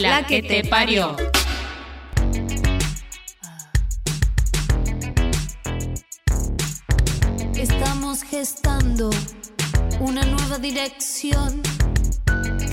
La, 0.00 0.26
que, 0.26 0.42
te 0.42 0.62
parió. 0.64 1.16
Estamos 7.54 8.22
gestando 8.22 9.08
una 10.00 10.22
nueva 10.24 10.58
dirección, 10.58 11.62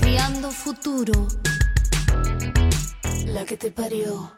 creando 0.00 0.50
futuro. 0.50 1.26
La 3.26 3.46
que 3.46 3.56
te 3.56 3.70
parió. 3.70 4.36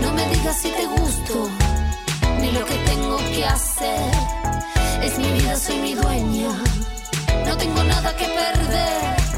No 0.00 0.12
me 0.12 0.26
digas 0.28 0.60
si 0.60 0.70
te 0.70 0.86
gusto, 0.86 1.48
ni 2.40 2.50
lo 2.50 2.64
que 2.64 2.74
tengo 2.86 3.16
que 3.32 3.44
hacer. 3.44 4.12
Es 5.02 5.18
mi 5.18 5.30
vida, 5.32 5.56
soy 5.56 5.78
mi 5.78 5.94
dueña. 5.94 6.48
No 7.46 7.56
tengo 7.56 7.84
nada 7.84 8.16
que 8.16 8.24
perder. 8.24 9.33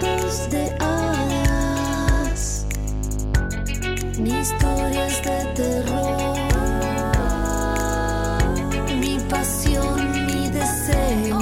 Cuentos 0.00 0.48
de 0.50 0.74
hadas, 0.80 2.66
ni 4.18 4.30
historias 4.30 5.22
de 5.22 5.44
terror. 5.54 6.36
Mi 8.98 9.18
pasión, 9.28 10.26
mi 10.26 10.48
deseo. 10.48 11.38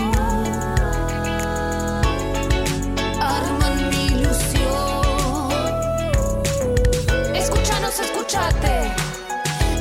Arman 3.21 3.89
mi 3.91 4.06
ilusión. 4.06 5.51
Escúchanos, 7.34 8.01
escúchate. 8.01 8.93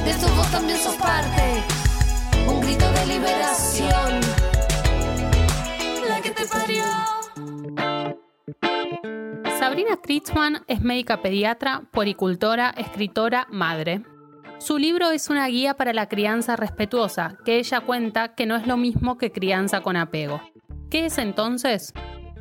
De 0.06 0.12
eso 0.12 0.28
vos 0.36 0.52
también 0.52 0.78
sos 0.80 0.95
parte. 0.95 1.64
Un 2.47 2.62
grito 2.62 2.90
de 2.92 3.06
liberación. 3.08 4.22
La 6.08 6.22
que 6.22 6.31
te 6.31 6.45
parió. 6.45 6.98
Sabrina 9.70 9.98
Kritzman 9.98 10.64
es 10.66 10.81
médica 10.81 11.22
pediatra, 11.22 11.84
puericultora, 11.92 12.72
escritora, 12.72 13.45
madre. 13.52 14.02
Su 14.58 14.80
libro 14.80 15.12
es 15.12 15.30
una 15.30 15.45
guía 15.45 15.75
para 15.75 15.94
la 15.94 16.09
crianza 16.09 16.56
respetuosa, 16.56 17.38
que 17.45 17.59
ella 17.59 17.81
cuenta 17.81 18.34
que 18.34 18.47
no 18.47 18.56
es 18.56 18.66
lo 18.66 18.78
mismo 18.78 19.20
que 19.20 19.31
crianza 19.31 19.81
con 19.81 19.95
apego. 19.95 20.42
¿Qué 20.90 21.06
es 21.06 21.20
entonces? 21.20 21.94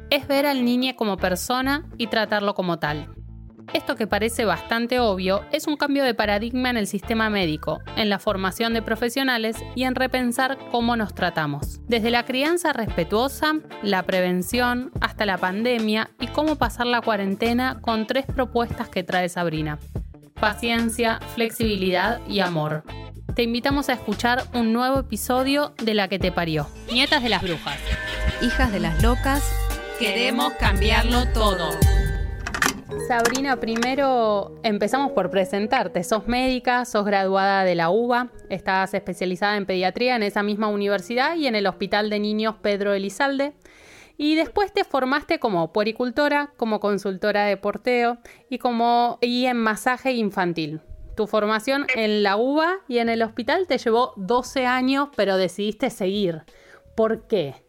Es 0.09 0.27
ver 0.27 0.47
al 0.47 0.65
niño 0.65 0.97
como 0.97 1.19
persona 1.19 1.85
y 1.99 2.07
tratarlo 2.07 2.55
como 2.55 2.79
tal. 2.79 3.15
Esto 3.75 3.97
que 3.97 4.07
parece 4.07 4.45
bastante 4.47 4.99
obvio 4.99 5.45
es 5.53 5.67
un 5.67 5.77
cambio 5.77 6.03
de 6.03 6.15
paradigma 6.15 6.71
en 6.71 6.79
el 6.79 6.87
sistema 6.87 7.29
médico, 7.29 7.81
en 7.97 8.09
la 8.09 8.19
formación 8.19 8.73
de 8.73 8.81
profesionales 8.81 9.57
y 9.75 9.85
en 9.85 9.95
repensar 9.95 10.59
cómo 10.71 10.97
nos 10.97 11.15
tratamos. 11.15 11.81
Desde 11.87 12.11
la 12.11 12.25
crianza 12.25 12.73
respetuosa, 12.73 13.55
la 13.83 14.05
prevención, 14.05 14.91
hasta 15.01 15.27
la 15.27 15.37
pandemia 15.37 16.11
y 16.19 16.29
cómo 16.29 16.57
pasar 16.57 16.87
la 16.87 17.03
cuarentena 17.03 17.79
con 17.81 18.07
tres 18.07 18.25
propuestas 18.25 18.89
que 18.89 19.05
trae 19.05 19.29
Sabrina. 19.29 19.79
Paciencia, 20.41 21.21
flexibilidad 21.35 22.21
y 22.27 22.41
amor. 22.41 22.85
Te 23.35 23.43
invitamos 23.43 23.89
a 23.89 23.93
escuchar 23.93 24.45
un 24.55 24.73
nuevo 24.73 25.01
episodio 25.01 25.75
de 25.83 25.95
La 25.95 26.09
que 26.09 26.19
te 26.19 26.33
parió. 26.33 26.67
Nietas 26.91 27.23
de 27.23 27.29
las 27.29 27.43
brujas. 27.43 27.79
Hijas 28.41 28.73
de 28.73 28.81
las 28.81 29.03
locas. 29.03 29.45
Queremos 29.99 30.53
cambiarlo 30.55 31.27
todo. 31.35 31.71
Sabrina, 32.97 33.61
primero 33.61 34.55
empezamos 34.63 35.13
por 35.13 35.31
presentarte. 35.31 36.03
Sos 36.05 36.27
médica, 36.27 36.87
sos 36.87 37.05
graduada 37.05 37.65
de 37.65 37.75
la 37.75 37.91
UBA, 37.91 38.31
estás 38.49 38.95
especializada 38.95 39.59
en 39.59 39.67
pediatría 39.67 40.17
en 40.17 40.23
esa 40.23 40.43
misma 40.43 40.69
universidad 40.69 41.37
y 41.37 41.47
en 41.47 41.55
el 41.55 41.67
Hospital 41.67 42.09
de 42.09 42.19
Niños 42.19 42.57
Pedro 42.63 42.95
Elizalde. 42.95 43.53
Y 44.17 44.37
después 44.37 44.73
te 44.73 44.85
formaste 44.85 45.39
como 45.39 45.73
puericultora, 45.73 46.53
como 46.57 46.81
consultora 46.81 47.45
de 47.45 47.59
porteo 47.59 48.19
y, 48.49 48.59
como, 48.59 49.19
y 49.21 49.45
en 49.45 49.59
masaje 49.59 50.13
infantil. 50.13 50.81
Tu 51.15 51.27
formación 51.27 51.87
en 51.95 52.23
la 52.23 52.37
UBA 52.37 52.79
y 52.89 52.99
en 52.99 53.11
el 53.11 53.23
hospital 53.23 53.67
te 53.67 53.77
llevó 53.77 54.15
12 54.17 54.67
años, 54.67 55.09
pero 55.15 55.37
decidiste 55.37 55.91
seguir. 55.91 56.43
¿Por 56.97 57.27
qué? 57.27 57.68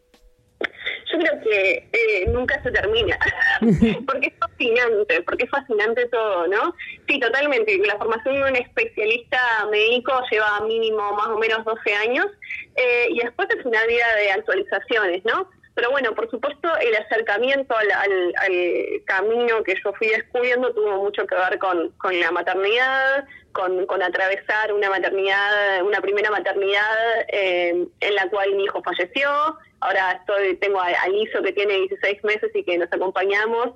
Yo 1.12 1.18
creo 1.18 1.42
que 1.42 1.90
eh, 1.92 2.26
nunca 2.28 2.62
se 2.62 2.72
termina, 2.72 3.18
porque 4.06 4.28
es 4.28 4.34
fascinante, 4.40 5.22
porque 5.24 5.46
es 5.46 5.50
fascinante 5.50 6.08
todo, 6.08 6.48
¿no? 6.48 6.76
Sí, 7.08 7.20
totalmente. 7.20 7.78
La 7.80 7.98
formación 7.98 8.36
de 8.36 8.44
un 8.44 8.56
especialista 8.56 9.40
médico 9.72 10.14
lleva 10.30 10.62
mínimo 10.62 11.14
más 11.14 11.28
o 11.28 11.40
menos 11.40 11.66
12 11.66 11.96
años 11.96 12.28
eh, 12.76 13.08
y 13.10 13.20
después 13.20 13.48
es 13.58 13.66
una 13.66 13.84
vida 13.86 14.06
de 14.18 14.32
actualizaciones, 14.32 15.26
¿no? 15.26 15.50
Pero 15.74 15.92
bueno, 15.92 16.14
por 16.14 16.30
supuesto, 16.30 16.68
el 16.78 16.96
acercamiento 16.96 17.76
al, 17.76 17.90
al, 17.90 18.34
al 18.38 19.04
camino 19.06 19.64
que 19.64 19.76
yo 19.84 19.94
fui 19.94 20.10
descubriendo 20.10 20.74
tuvo 20.74 20.98
mucho 21.04 21.26
que 21.26 21.36
ver 21.36 21.58
con, 21.58 21.90
con 21.92 22.20
la 22.20 22.32
maternidad, 22.32 23.26
con, 23.60 23.86
con, 23.88 24.02
atravesar 24.02 24.74
una 24.74 24.90
maternidad, 24.90 25.84
una 25.84 26.00
primera 26.00 26.32
maternidad 26.32 27.26
eh, 27.28 27.88
en 28.00 28.16
la 28.16 28.30
cual 28.30 28.56
mi 28.56 28.64
hijo 28.64 28.82
falleció. 28.82 29.30
Ahora 29.82 30.12
estoy, 30.12 30.58
tengo 30.58 30.80
a, 30.80 30.88
a 30.88 31.08
Liso 31.08 31.42
que 31.42 31.54
tiene 31.54 31.74
16 31.74 32.24
meses 32.24 32.52
y 32.54 32.64
que 32.64 32.78
nos 32.78 32.92
acompañamos 32.92 33.70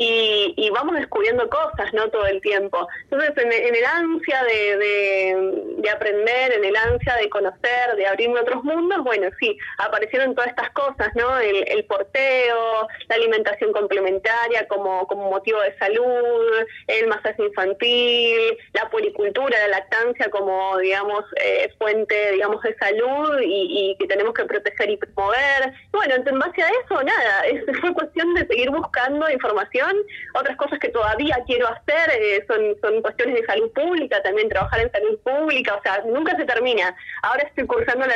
y, 0.00 0.54
y, 0.56 0.70
vamos 0.70 0.96
descubriendo 0.96 1.46
cosas, 1.50 1.92
¿no? 1.92 2.08
Todo 2.08 2.26
el 2.26 2.40
tiempo. 2.40 2.88
Entonces, 3.10 3.32
en, 3.36 3.52
en 3.52 3.74
el 3.74 3.84
ansia 3.84 4.42
de, 4.44 4.76
de, 4.78 5.64
de, 5.76 5.90
aprender, 5.90 6.52
en 6.54 6.64
el 6.64 6.74
ansia 6.74 7.16
de 7.16 7.28
conocer, 7.28 7.96
de 7.96 8.06
abrirme 8.06 8.40
otros 8.40 8.64
mundos, 8.64 9.04
bueno, 9.04 9.28
sí, 9.38 9.58
aparecieron 9.76 10.34
todas 10.34 10.48
estas 10.48 10.70
cosas, 10.70 11.10
¿no? 11.16 11.38
El, 11.38 11.68
el 11.68 11.84
porteo, 11.84 12.88
la 13.08 13.16
alimentación 13.16 13.74
complementaria 13.74 14.66
como, 14.68 15.06
como 15.06 15.28
motivo 15.28 15.60
de 15.60 15.76
salud, 15.76 16.66
el 16.86 17.06
masaje 17.06 17.44
infantil, 17.44 18.56
la 18.72 18.88
la 19.34 19.68
lactancia 19.68 20.30
como, 20.30 20.78
digamos, 20.78 21.24
eh, 21.42 21.72
fuente, 21.78 22.32
digamos, 22.32 22.62
de 22.62 22.76
salud 22.76 23.40
y, 23.40 23.90
y, 23.90 23.96
que 23.98 24.06
tenemos 24.06 24.34
que 24.34 24.44
proteger 24.44 24.90
y 24.90 24.96
promover. 24.96 25.72
Bueno, 25.92 26.14
en 26.14 26.38
base 26.38 26.62
a 26.62 26.68
eso, 26.68 27.02
nada, 27.02 27.40
es, 27.46 27.64
fue 27.80 27.94
cuestión 27.94 28.34
de 28.34 28.46
seguir 28.46 28.70
buscando 28.70 29.28
información 29.30 29.96
otras 30.34 30.56
cosas 30.56 30.78
que 30.78 30.88
todavía 30.88 31.42
quiero 31.46 31.68
hacer 31.68 32.10
eh, 32.20 32.44
son, 32.46 32.76
son 32.80 33.02
cuestiones 33.02 33.36
de 33.36 33.46
salud 33.46 33.70
pública, 33.72 34.22
también 34.22 34.48
trabajar 34.48 34.80
en 34.80 34.92
salud 34.92 35.18
pública, 35.20 35.76
o 35.76 35.82
sea, 35.82 36.02
nunca 36.06 36.36
se 36.36 36.44
termina. 36.44 36.94
Ahora 37.22 37.42
estoy 37.44 37.66
cursando 37.66 38.06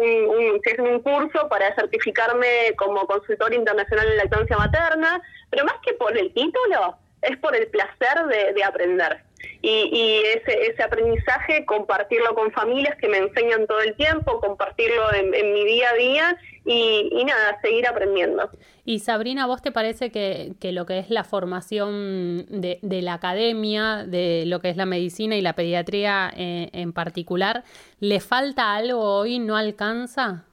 un, 0.00 0.10
un, 0.28 0.86
un 0.90 1.00
curso 1.00 1.48
para 1.48 1.74
certificarme 1.74 2.74
como 2.76 3.06
consultor 3.06 3.52
internacional 3.54 4.08
en 4.08 4.16
lactancia 4.16 4.56
materna, 4.56 5.20
pero 5.50 5.64
más 5.64 5.76
que 5.84 5.94
por 5.94 6.16
el 6.16 6.32
título, 6.32 6.96
es 7.22 7.36
por 7.38 7.54
el 7.54 7.68
placer 7.68 8.24
de 8.54 8.64
aprender. 8.64 9.22
Y, 9.60 9.68
y, 9.92 10.22
ese, 10.36 10.70
ese 10.70 10.82
aprendizaje, 10.82 11.64
compartirlo 11.64 12.34
con 12.34 12.50
familias 12.52 12.96
que 12.98 13.08
me 13.08 13.18
enseñan 13.18 13.66
todo 13.66 13.80
el 13.80 13.94
tiempo, 13.94 14.40
compartirlo 14.40 15.12
en, 15.14 15.52
mi 15.52 15.64
día 15.64 15.90
a 15.90 15.94
día 15.94 16.36
y, 16.64 17.24
nada, 17.24 17.60
seguir 17.62 17.86
aprendiendo. 17.86 18.50
Y 18.84 18.98
Sabrina, 18.98 19.46
¿vos 19.46 19.62
te 19.62 19.70
parece 19.70 20.10
que, 20.10 20.52
que 20.60 20.72
lo 20.72 20.86
que 20.86 20.98
es 20.98 21.10
la 21.10 21.24
formación 21.24 22.46
de, 22.48 22.78
de, 22.82 23.02
la 23.02 23.14
academia, 23.14 24.04
de 24.04 24.44
lo 24.46 24.60
que 24.60 24.70
es 24.70 24.76
la 24.76 24.86
medicina 24.86 25.36
y 25.36 25.40
la 25.40 25.54
pediatría 25.54 26.32
en, 26.34 26.70
en 26.72 26.92
particular, 26.92 27.62
le 28.00 28.20
falta 28.20 28.74
algo 28.74 29.00
hoy, 29.00 29.38
no 29.38 29.56
alcanza? 29.56 30.44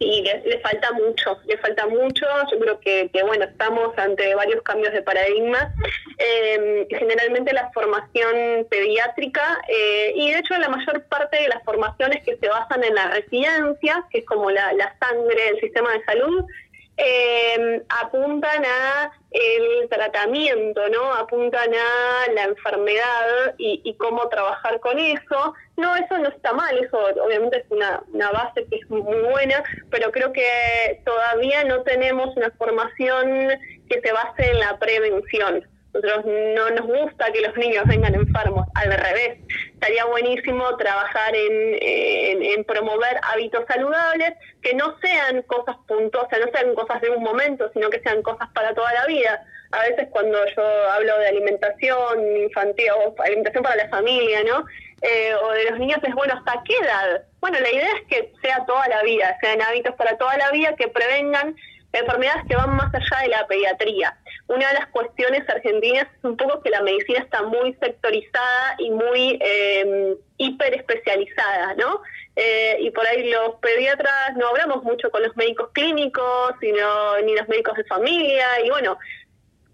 Sí, 0.00 0.24
le, 0.46 0.58
falta 0.60 0.92
mucho, 0.92 1.38
le 1.44 1.58
falta 1.58 1.86
mucho. 1.86 2.24
Yo 2.50 2.58
creo 2.58 2.80
que, 2.80 3.10
que 3.12 3.22
bueno, 3.22 3.44
estamos 3.44 3.92
ante 3.98 4.34
varios 4.34 4.62
cambios 4.62 4.94
de 4.94 5.02
paradigma. 5.02 5.74
Eh, 6.16 6.86
generalmente 6.88 7.52
la 7.52 7.70
formación 7.72 8.66
pediátrica 8.70 9.60
eh, 9.68 10.12
y 10.14 10.32
de 10.32 10.38
hecho 10.38 10.56
la 10.56 10.70
mayor 10.70 11.04
parte 11.04 11.36
de 11.38 11.48
las 11.48 11.62
formaciones 11.64 12.24
que 12.24 12.38
se 12.38 12.48
basan 12.48 12.82
en 12.82 12.94
la 12.94 13.08
residencia, 13.08 14.06
que 14.10 14.20
es 14.20 14.24
como 14.24 14.50
la 14.50 14.96
sangre 14.98 15.44
del 15.44 15.60
sistema 15.60 15.92
de 15.92 16.04
salud, 16.04 16.46
eh, 17.02 17.82
apuntan 17.88 18.64
a 18.64 19.10
el 19.30 19.88
tratamiento, 19.88 20.88
¿no? 20.88 21.14
Apuntan 21.14 21.70
a 21.72 22.32
la 22.32 22.44
enfermedad 22.44 23.54
y, 23.58 23.80
y, 23.84 23.94
cómo 23.94 24.28
trabajar 24.28 24.80
con 24.80 24.98
eso. 24.98 25.54
No, 25.76 25.96
eso 25.96 26.18
no 26.18 26.28
está 26.28 26.52
mal, 26.52 26.76
eso 26.78 26.98
obviamente 27.24 27.58
es 27.58 27.64
una, 27.70 28.02
una 28.12 28.30
base 28.32 28.66
que 28.66 28.76
es 28.76 28.90
muy 28.90 29.02
buena, 29.02 29.62
pero 29.90 30.10
creo 30.10 30.32
que 30.32 31.00
todavía 31.04 31.64
no 31.64 31.82
tenemos 31.82 32.36
una 32.36 32.50
formación 32.50 33.48
que 33.88 34.00
se 34.00 34.12
base 34.12 34.50
en 34.50 34.58
la 34.58 34.78
prevención. 34.78 35.64
Nosotros 35.92 36.24
no 36.24 36.70
nos 36.70 36.86
gusta 36.86 37.32
que 37.32 37.40
los 37.40 37.56
niños 37.56 37.84
vengan 37.86 38.14
enfermos, 38.14 38.66
al 38.74 38.92
revés. 38.92 39.38
Estaría 39.72 40.04
buenísimo 40.04 40.76
trabajar 40.76 41.34
en, 41.34 42.42
en, 42.42 42.64
promover 42.64 43.18
hábitos 43.22 43.64
saludables 43.66 44.34
que 44.62 44.74
no 44.74 44.96
sean 45.00 45.42
cosas 45.42 45.76
puntuales, 45.88 46.46
no 46.46 46.52
sean 46.52 46.74
cosas 46.74 47.00
de 47.00 47.10
un 47.10 47.22
momento, 47.22 47.70
sino 47.72 47.90
que 47.90 48.00
sean 48.00 48.22
cosas 48.22 48.48
para 48.54 48.72
toda 48.74 48.92
la 48.92 49.06
vida. 49.06 49.44
A 49.72 49.82
veces 49.82 50.08
cuando 50.10 50.38
yo 50.56 50.62
hablo 50.90 51.18
de 51.18 51.28
alimentación 51.28 52.36
infantil 52.36 52.86
o 52.96 53.14
alimentación 53.22 53.64
para 53.64 53.76
la 53.76 53.88
familia, 53.88 54.44
¿no? 54.44 54.64
Eh, 55.02 55.34
o 55.34 55.52
de 55.52 55.70
los 55.70 55.78
niños 55.78 55.98
es, 56.02 56.14
bueno, 56.14 56.34
¿hasta 56.34 56.62
qué 56.64 56.76
edad? 56.76 57.22
Bueno, 57.40 57.58
la 57.58 57.70
idea 57.70 57.88
es 57.96 58.06
que 58.06 58.32
sea 58.42 58.64
toda 58.66 58.86
la 58.88 59.02
vida, 59.02 59.36
sean 59.40 59.62
hábitos 59.62 59.94
para 59.96 60.16
toda 60.18 60.36
la 60.36 60.50
vida 60.50 60.76
que 60.76 60.88
prevengan 60.88 61.56
enfermedades 61.92 62.44
que 62.48 62.56
van 62.56 62.76
más 62.76 62.94
allá 62.94 63.22
de 63.22 63.28
la 63.28 63.46
pediatría. 63.46 64.16
Una 64.50 64.66
de 64.66 64.74
las 64.74 64.88
cuestiones 64.88 65.48
argentinas 65.48 66.08
es 66.12 66.24
un 66.24 66.36
poco 66.36 66.60
que 66.60 66.70
la 66.70 66.82
medicina 66.82 67.20
está 67.20 67.44
muy 67.44 67.72
sectorizada 67.74 68.74
y 68.78 68.90
muy 68.90 69.38
eh, 69.40 70.16
hiper 70.38 70.74
especializada, 70.74 71.74
¿no? 71.76 72.02
Eh, 72.34 72.78
y 72.80 72.90
por 72.90 73.06
ahí 73.06 73.30
los 73.30 73.54
pediatras 73.60 74.34
no 74.36 74.48
hablamos 74.48 74.82
mucho 74.82 75.08
con 75.12 75.22
los 75.22 75.36
médicos 75.36 75.70
clínicos, 75.72 76.54
sino, 76.60 77.18
ni 77.20 77.36
los 77.36 77.46
médicos 77.48 77.76
de 77.76 77.84
familia, 77.84 78.44
y 78.64 78.70
bueno, 78.70 78.98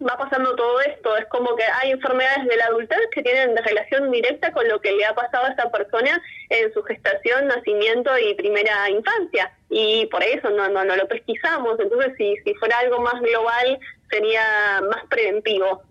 va 0.07 0.19
pasando 0.19 0.55
todo 0.55 0.79
esto. 0.83 1.17
Es 1.17 1.27
como 1.29 1.57
que 1.57 1.65
hay 1.65 1.93
enfermedades 1.93 2.47
de 2.47 2.57
la 2.57 2.67
adultez 2.67 2.99
que 3.13 3.23
tienen 3.23 3.57
relación 3.57 4.11
directa 4.11 4.53
con 4.53 4.69
lo 4.69 4.81
que 4.83 4.93
le 4.93 5.07
ha 5.07 5.15
pasado 5.15 5.47
a 5.47 5.53
esa 5.53 5.71
persona 5.71 6.21
en 6.51 6.71
su 6.75 6.83
gestación, 6.83 7.47
nacimiento 7.47 8.11
y 8.19 8.35
primera 8.35 8.91
infancia. 8.91 9.53
Y 9.71 10.07
por 10.07 10.23
eso 10.23 10.51
no, 10.51 10.69
no, 10.69 10.85
no 10.85 10.97
lo 10.97 11.09
pesquisamos. 11.09 11.81
Entonces, 11.81 12.13
si, 12.19 12.37
si 12.45 12.55
fuera 12.55 12.79
algo 12.79 13.01
más 13.01 13.21
global, 13.21 13.79
sería 14.11 14.81
más 14.91 15.05
preventivo. 15.09 15.83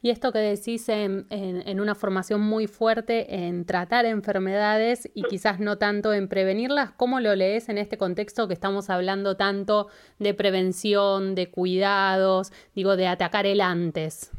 Y 0.00 0.10
esto 0.10 0.30
que 0.30 0.38
decís 0.38 0.88
en, 0.88 1.26
en, 1.30 1.80
una 1.80 1.96
formación 1.96 2.40
muy 2.40 2.68
fuerte 2.68 3.34
en 3.34 3.66
tratar 3.66 4.06
enfermedades 4.06 5.10
y 5.12 5.24
quizás 5.24 5.58
no 5.58 5.76
tanto 5.76 6.12
en 6.12 6.28
prevenirlas, 6.28 6.92
¿cómo 6.92 7.18
lo 7.18 7.34
lees 7.34 7.68
en 7.68 7.78
este 7.78 7.98
contexto 7.98 8.46
que 8.46 8.54
estamos 8.54 8.90
hablando 8.90 9.36
tanto 9.36 9.88
de 10.20 10.34
prevención, 10.34 11.34
de 11.34 11.50
cuidados, 11.50 12.52
digo, 12.76 12.96
de 12.96 13.08
atacar 13.08 13.44
el 13.46 13.60
antes? 13.60 14.30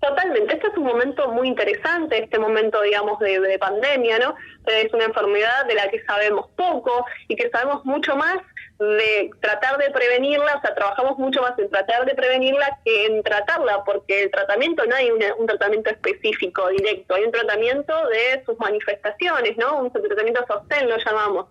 Totalmente, 0.00 0.54
este 0.54 0.66
es 0.66 0.76
un 0.76 0.84
momento 0.84 1.30
muy 1.30 1.48
interesante, 1.48 2.24
este 2.24 2.38
momento, 2.40 2.82
digamos, 2.82 3.18
de, 3.20 3.38
de 3.40 3.58
pandemia, 3.58 4.18
¿no? 4.18 4.34
Es 4.66 4.92
una 4.92 5.04
enfermedad 5.04 5.66
de 5.66 5.74
la 5.74 5.88
que 5.88 6.04
sabemos 6.04 6.48
poco 6.56 7.06
y 7.28 7.36
que 7.36 7.48
sabemos 7.50 7.84
mucho 7.84 8.16
más 8.16 8.38
de 8.78 9.30
tratar 9.40 9.78
de 9.78 9.90
prevenirla, 9.90 10.56
o 10.56 10.60
sea, 10.60 10.74
trabajamos 10.74 11.18
mucho 11.18 11.40
más 11.40 11.58
en 11.58 11.70
tratar 11.70 12.04
de 12.04 12.14
prevenirla 12.14 12.78
que 12.84 13.06
en 13.06 13.22
tratarla, 13.22 13.84
porque 13.84 14.24
el 14.24 14.30
tratamiento 14.30 14.84
no 14.86 14.94
hay 14.94 15.10
un 15.10 15.46
tratamiento 15.46 15.90
específico, 15.90 16.68
directo, 16.68 17.14
hay 17.14 17.24
un 17.24 17.32
tratamiento 17.32 17.94
de 18.08 18.44
sus 18.44 18.58
manifestaciones, 18.58 19.56
¿no? 19.56 19.78
Un 19.78 19.92
tratamiento 19.92 20.44
sostén 20.46 20.88
lo 20.88 20.96
llamamos. 20.98 21.46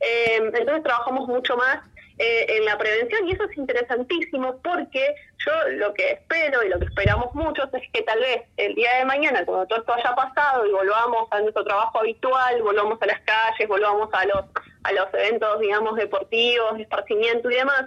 Eh, 0.00 0.36
entonces 0.36 0.82
trabajamos 0.82 1.28
mucho 1.28 1.56
más 1.58 1.80
eh, 2.22 2.58
en 2.58 2.66
la 2.66 2.76
prevención 2.76 3.26
y 3.26 3.32
eso 3.32 3.44
es 3.44 3.56
interesantísimo 3.56 4.60
porque 4.62 5.14
yo 5.38 5.52
lo 5.78 5.94
que 5.94 6.10
espero 6.10 6.62
y 6.62 6.68
lo 6.68 6.78
que 6.78 6.84
esperamos 6.84 7.34
muchos 7.34 7.72
es 7.72 7.82
que 7.94 8.02
tal 8.02 8.20
vez 8.20 8.42
el 8.58 8.74
día 8.74 8.96
de 8.98 9.06
mañana, 9.06 9.42
cuando 9.46 9.66
todo 9.66 9.78
esto 9.78 9.94
haya 9.94 10.14
pasado 10.14 10.66
y 10.66 10.70
volvamos 10.70 11.28
a 11.30 11.40
nuestro 11.40 11.64
trabajo 11.64 11.98
habitual, 11.98 12.60
volvamos 12.60 13.00
a 13.00 13.06
las 13.06 13.20
calles, 13.20 13.66
volvamos 13.66 14.10
a 14.12 14.26
los 14.26 14.44
a 14.82 14.92
los 14.92 15.12
eventos, 15.14 15.60
digamos, 15.60 15.96
deportivos, 15.96 16.76
de 16.76 16.82
esparcimiento 16.82 17.50
y 17.50 17.54
demás, 17.54 17.86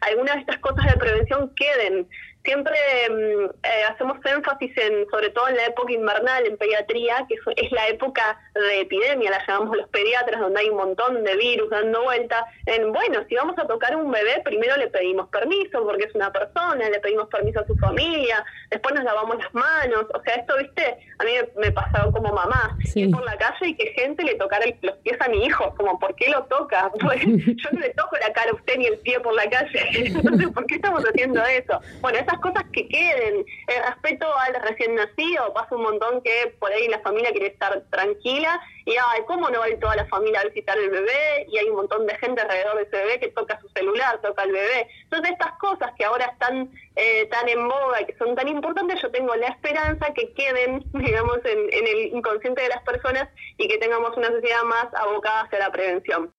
algunas 0.00 0.36
de 0.36 0.40
estas 0.40 0.58
cosas 0.60 0.86
de 0.86 0.96
prevención 0.96 1.54
queden 1.54 2.08
siempre 2.44 2.76
mm, 3.10 3.44
eh, 3.62 3.84
hacemos 3.88 4.18
énfasis 4.24 4.72
en, 4.76 5.08
sobre 5.10 5.30
todo 5.30 5.48
en 5.48 5.56
la 5.56 5.66
época 5.66 5.92
invernal, 5.92 6.46
en 6.46 6.56
pediatría, 6.56 7.26
que 7.28 7.36
es 7.56 7.72
la 7.72 7.88
época 7.88 8.38
de 8.54 8.80
epidemia, 8.80 9.30
la 9.30 9.44
llamamos 9.46 9.76
los 9.76 9.88
pediatras, 9.88 10.40
donde 10.40 10.60
hay 10.60 10.68
un 10.68 10.76
montón 10.76 11.24
de 11.24 11.36
virus 11.36 11.70
dando 11.70 12.02
vuelta, 12.02 12.44
en, 12.66 12.92
bueno, 12.92 13.24
si 13.28 13.34
vamos 13.34 13.58
a 13.58 13.66
tocar 13.66 13.96
un 13.96 14.10
bebé, 14.10 14.42
primero 14.44 14.76
le 14.76 14.88
pedimos 14.88 15.28
permiso, 15.28 15.84
porque 15.84 16.04
es 16.04 16.14
una 16.14 16.30
persona, 16.32 16.88
le 16.88 17.00
pedimos 17.00 17.28
permiso 17.28 17.60
a 17.60 17.66
su 17.66 17.74
familia, 17.76 18.44
después 18.70 18.94
nos 18.94 19.04
lavamos 19.04 19.38
las 19.38 19.54
manos, 19.54 20.04
o 20.12 20.22
sea, 20.22 20.34
esto, 20.34 20.56
viste, 20.58 20.98
a 21.18 21.24
mí 21.24 21.32
me, 21.56 21.72
pasaba 21.72 22.12
como 22.12 22.32
mamá, 22.32 22.76
ir 22.94 23.10
por 23.10 23.24
la 23.24 23.36
calle 23.36 23.68
y 23.68 23.74
que 23.74 23.86
gente 23.92 24.22
le 24.22 24.34
tocara 24.34 24.66
los 24.82 24.96
pies 24.98 25.16
a 25.20 25.28
mi 25.28 25.44
hijo, 25.44 25.74
como, 25.76 25.98
¿por 25.98 26.14
qué 26.14 26.30
lo 26.30 26.44
toca? 26.44 26.90
Pues, 27.04 27.20
yo 27.22 27.70
no 27.72 27.80
le 27.80 27.90
toco 27.90 28.16
la 28.16 28.32
cara 28.32 28.50
a 28.50 28.54
usted 28.54 28.78
ni 28.78 28.86
el 28.86 28.98
pie 28.98 29.20
por 29.20 29.34
la 29.34 29.48
calle, 29.50 29.80
entonces, 29.92 30.48
¿por 30.48 30.66
qué 30.66 30.76
estamos 30.76 31.02
haciendo 31.04 31.42
eso? 31.44 31.80
Bueno, 32.00 32.18
esas 32.18 32.33
cosas 32.40 32.64
que 32.72 32.88
queden. 32.88 33.44
El 33.66 33.82
respeto 33.84 34.26
al 34.36 34.54
recién 34.62 34.94
nacido, 34.94 35.52
pasa 35.52 35.74
un 35.74 35.82
montón 35.82 36.22
que 36.22 36.54
por 36.58 36.72
ahí 36.72 36.88
la 36.88 37.00
familia 37.00 37.30
quiere 37.30 37.48
estar 37.48 37.82
tranquila 37.90 38.60
y, 38.84 38.92
ay, 38.92 39.22
¿cómo 39.26 39.48
no 39.50 39.60
va 39.60 39.66
a 39.66 39.68
ir 39.70 39.80
toda 39.80 39.96
la 39.96 40.06
familia 40.06 40.40
a 40.40 40.44
visitar 40.48 40.76
el 40.78 40.90
bebé? 40.90 41.46
Y 41.48 41.58
hay 41.58 41.68
un 41.68 41.76
montón 41.76 42.06
de 42.06 42.16
gente 42.18 42.42
alrededor 42.42 42.76
de 42.76 42.82
ese 42.82 42.96
bebé 42.96 43.20
que 43.20 43.28
toca 43.28 43.60
su 43.60 43.68
celular, 43.70 44.20
toca 44.20 44.42
al 44.42 44.52
bebé. 44.52 44.88
Entonces, 45.04 45.32
estas 45.32 45.52
cosas 45.58 45.92
que 45.96 46.04
ahora 46.04 46.26
están 46.26 46.70
eh, 46.96 47.26
tan 47.26 47.48
en 47.48 47.66
boga 47.68 48.02
y 48.02 48.06
que 48.06 48.16
son 48.16 48.34
tan 48.34 48.48
importantes, 48.48 49.00
yo 49.00 49.10
tengo 49.10 49.34
la 49.36 49.48
esperanza 49.48 50.12
que 50.14 50.32
queden, 50.34 50.84
digamos, 50.92 51.38
en 51.44 51.86
el 51.86 52.14
inconsciente 52.14 52.62
de 52.62 52.68
las 52.68 52.82
personas 52.82 53.28
y 53.56 53.68
que 53.68 53.78
tengamos 53.78 54.16
una 54.16 54.28
sociedad 54.28 54.62
más 54.64 54.86
abocada 54.94 55.42
hacia 55.42 55.58
la 55.58 55.72
prevención. 55.72 56.32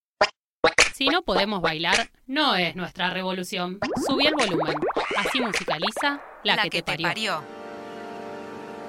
Si 0.93 1.07
no 1.09 1.23
podemos 1.23 1.61
bailar, 1.61 2.09
no 2.25 2.55
es 2.55 2.75
nuestra 2.75 3.09
revolución. 3.09 3.79
Subí 4.07 4.27
el 4.27 4.33
volumen. 4.33 4.75
Así 5.17 5.41
musicaliza 5.41 6.21
la, 6.43 6.57
que, 6.63 6.69
te, 6.69 6.83
parió. 6.83 7.07
parió. 7.07 7.41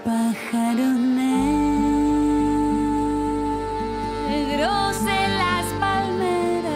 Pájaros 0.04 0.78
negros 0.78 1.46
en 5.00 5.38
las 5.38 5.66
palmeras. 5.80 6.66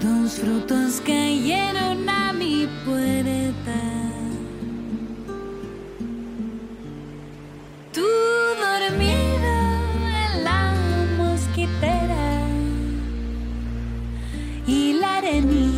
Dos 0.00 0.32
frutos 0.38 1.02
cayeron 1.04 2.08
a 2.08 2.32
mi 2.32 2.66
puerta. 2.86 3.37
any 15.24 15.77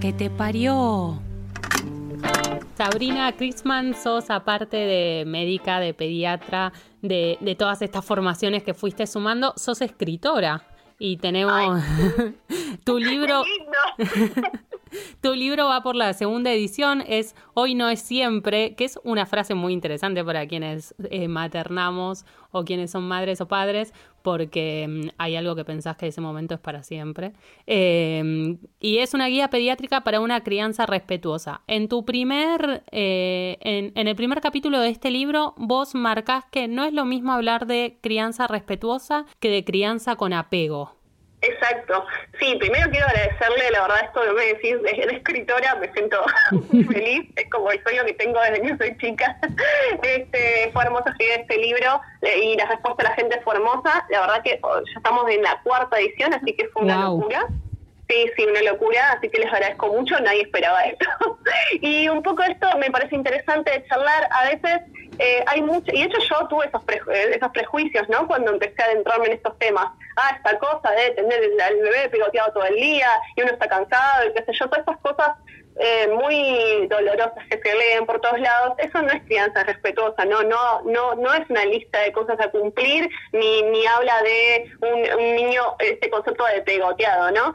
que 0.00 0.12
te 0.14 0.30
parió. 0.30 1.20
Sabrina 2.76 3.30
Christman, 3.36 3.94
sos 3.94 4.30
aparte 4.30 4.78
de 4.78 5.24
médica, 5.26 5.78
de 5.78 5.92
pediatra, 5.92 6.72
de, 7.02 7.36
de, 7.40 7.54
todas 7.54 7.82
estas 7.82 8.04
formaciones 8.04 8.62
que 8.62 8.72
fuiste 8.72 9.06
sumando, 9.06 9.52
sos 9.56 9.82
escritora. 9.82 10.62
Y 10.98 11.18
tenemos 11.18 11.82
tu 12.84 12.98
libro. 12.98 13.42
Tu 15.20 15.34
libro 15.34 15.66
va 15.66 15.82
por 15.82 15.94
la 15.94 16.12
segunda 16.14 16.52
edición, 16.52 17.02
es 17.06 17.36
Hoy 17.54 17.74
no 17.74 17.88
es 17.88 18.00
siempre, 18.00 18.74
que 18.74 18.84
es 18.84 18.98
una 19.04 19.26
frase 19.26 19.54
muy 19.54 19.72
interesante 19.72 20.24
para 20.24 20.46
quienes 20.46 20.94
eh, 21.10 21.28
maternamos 21.28 22.24
o 22.50 22.64
quienes 22.64 22.90
son 22.90 23.06
madres 23.06 23.40
o 23.40 23.46
padres, 23.46 23.94
porque 24.22 24.86
mm, 24.88 25.08
hay 25.18 25.36
algo 25.36 25.54
que 25.56 25.64
pensás 25.64 25.96
que 25.96 26.06
ese 26.06 26.20
momento 26.20 26.54
es 26.54 26.60
para 26.60 26.82
siempre. 26.82 27.32
Em, 27.66 28.58
y 28.80 28.98
es 28.98 29.14
una 29.14 29.26
guía 29.26 29.48
pediátrica 29.50 30.02
para 30.02 30.20
una 30.20 30.42
crianza 30.42 30.86
respetuosa. 30.86 31.62
En 31.66 31.88
tu 31.88 32.04
primer, 32.04 32.84
eh, 32.90 33.58
en, 33.60 33.92
en 33.94 34.08
el 34.08 34.16
primer 34.16 34.40
capítulo 34.40 34.80
de 34.80 34.88
este 34.88 35.10
libro, 35.10 35.54
vos 35.56 35.94
marcás 35.94 36.44
que 36.50 36.68
no 36.68 36.84
es 36.84 36.92
lo 36.92 37.04
mismo 37.04 37.32
hablar 37.32 37.66
de 37.66 37.98
crianza 38.00 38.46
respetuosa 38.46 39.26
que 39.40 39.50
de 39.50 39.64
crianza 39.64 40.16
con 40.16 40.32
apego. 40.32 40.99
Exacto. 41.42 42.04
Sí, 42.38 42.56
primero 42.58 42.90
quiero 42.90 43.06
agradecerle, 43.06 43.70
la 43.70 43.82
verdad, 43.82 44.04
esto 44.04 44.20
que 44.22 44.32
me 44.32 44.46
decís, 44.46 44.82
de, 44.82 45.16
escritora, 45.16 45.74
me 45.76 45.90
siento 45.92 46.22
muy 46.72 46.84
feliz, 46.84 47.28
es 47.36 47.50
como 47.50 47.70
el 47.70 47.82
sueño 47.82 48.04
que 48.04 48.12
tengo 48.14 48.38
desde 48.40 48.62
que 48.62 48.76
soy 48.76 48.96
chica. 48.98 49.38
Este, 50.02 50.70
fue 50.72 50.84
hermoso 50.84 51.08
escribir 51.08 51.40
este 51.40 51.58
libro 51.58 52.00
y 52.22 52.56
la 52.56 52.66
respuesta 52.66 53.02
de 53.02 53.08
la 53.08 53.14
gente 53.16 53.40
fue 53.42 53.54
hermosa. 53.54 54.06
La 54.10 54.20
verdad 54.20 54.42
que 54.42 54.58
oh, 54.62 54.78
ya 54.78 54.92
estamos 54.96 55.30
en 55.30 55.42
la 55.42 55.60
cuarta 55.62 55.98
edición, 55.98 56.32
así 56.34 56.52
que 56.54 56.68
fue 56.68 56.82
una 56.82 57.04
locura. 57.04 57.46
Sí, 58.10 58.28
sí, 58.36 58.44
una 58.44 58.60
locura, 58.62 59.12
así 59.12 59.28
que 59.28 59.38
les 59.38 59.52
agradezco 59.52 59.86
mucho, 59.86 60.18
nadie 60.18 60.42
esperaba 60.42 60.82
esto. 60.82 61.06
y 61.80 62.08
un 62.08 62.24
poco 62.24 62.42
esto 62.42 62.66
me 62.78 62.90
parece 62.90 63.14
interesante 63.14 63.70
de 63.70 63.86
charlar, 63.86 64.28
a 64.32 64.48
veces 64.48 64.80
eh, 65.20 65.44
hay 65.46 65.62
mucho, 65.62 65.92
y 65.92 66.00
de 66.00 66.06
hecho 66.06 66.18
yo 66.28 66.48
tuve 66.48 66.66
esos, 66.66 66.82
eh, 66.88 67.36
esos 67.36 67.52
prejuicios, 67.52 68.08
¿no? 68.08 68.26
Cuando 68.26 68.50
empecé 68.50 68.82
a 68.82 68.86
adentrarme 68.86 69.26
en 69.26 69.32
estos 69.34 69.56
temas. 69.60 69.86
Ah, 70.16 70.32
esta 70.36 70.58
cosa 70.58 70.90
de 70.90 71.12
tener 71.12 71.40
el, 71.40 71.82
bebé 71.82 72.08
picoteado 72.08 72.52
todo 72.52 72.64
el 72.64 72.74
día 72.74 73.08
y 73.36 73.42
uno 73.42 73.52
está 73.52 73.68
cansado 73.68 74.28
y 74.28 74.32
qué 74.32 74.44
sé 74.44 74.52
yo, 74.58 74.68
todas 74.68 74.82
esas 74.88 74.98
cosas 75.02 75.36
eh, 75.80 76.08
muy 76.08 76.86
dolorosas 76.88 77.46
que 77.48 77.58
se 77.58 77.74
leen 77.74 78.06
por 78.06 78.20
todos 78.20 78.38
lados, 78.38 78.74
eso 78.78 79.02
no 79.02 79.10
es 79.10 79.22
crianza 79.22 79.64
respetuosa, 79.64 80.24
no, 80.24 80.42
no, 80.42 80.82
no, 80.82 81.14
no 81.14 81.34
es 81.34 81.48
una 81.48 81.64
lista 81.64 82.00
de 82.00 82.12
cosas 82.12 82.38
a 82.40 82.50
cumplir, 82.50 83.08
ni, 83.32 83.62
ni 83.62 83.86
habla 83.86 84.22
de 84.22 84.70
un, 84.82 85.34
niño, 85.36 85.76
este 85.78 86.10
concepto 86.10 86.44
de 86.44 86.62
pegoteado, 86.62 87.30
¿no? 87.30 87.54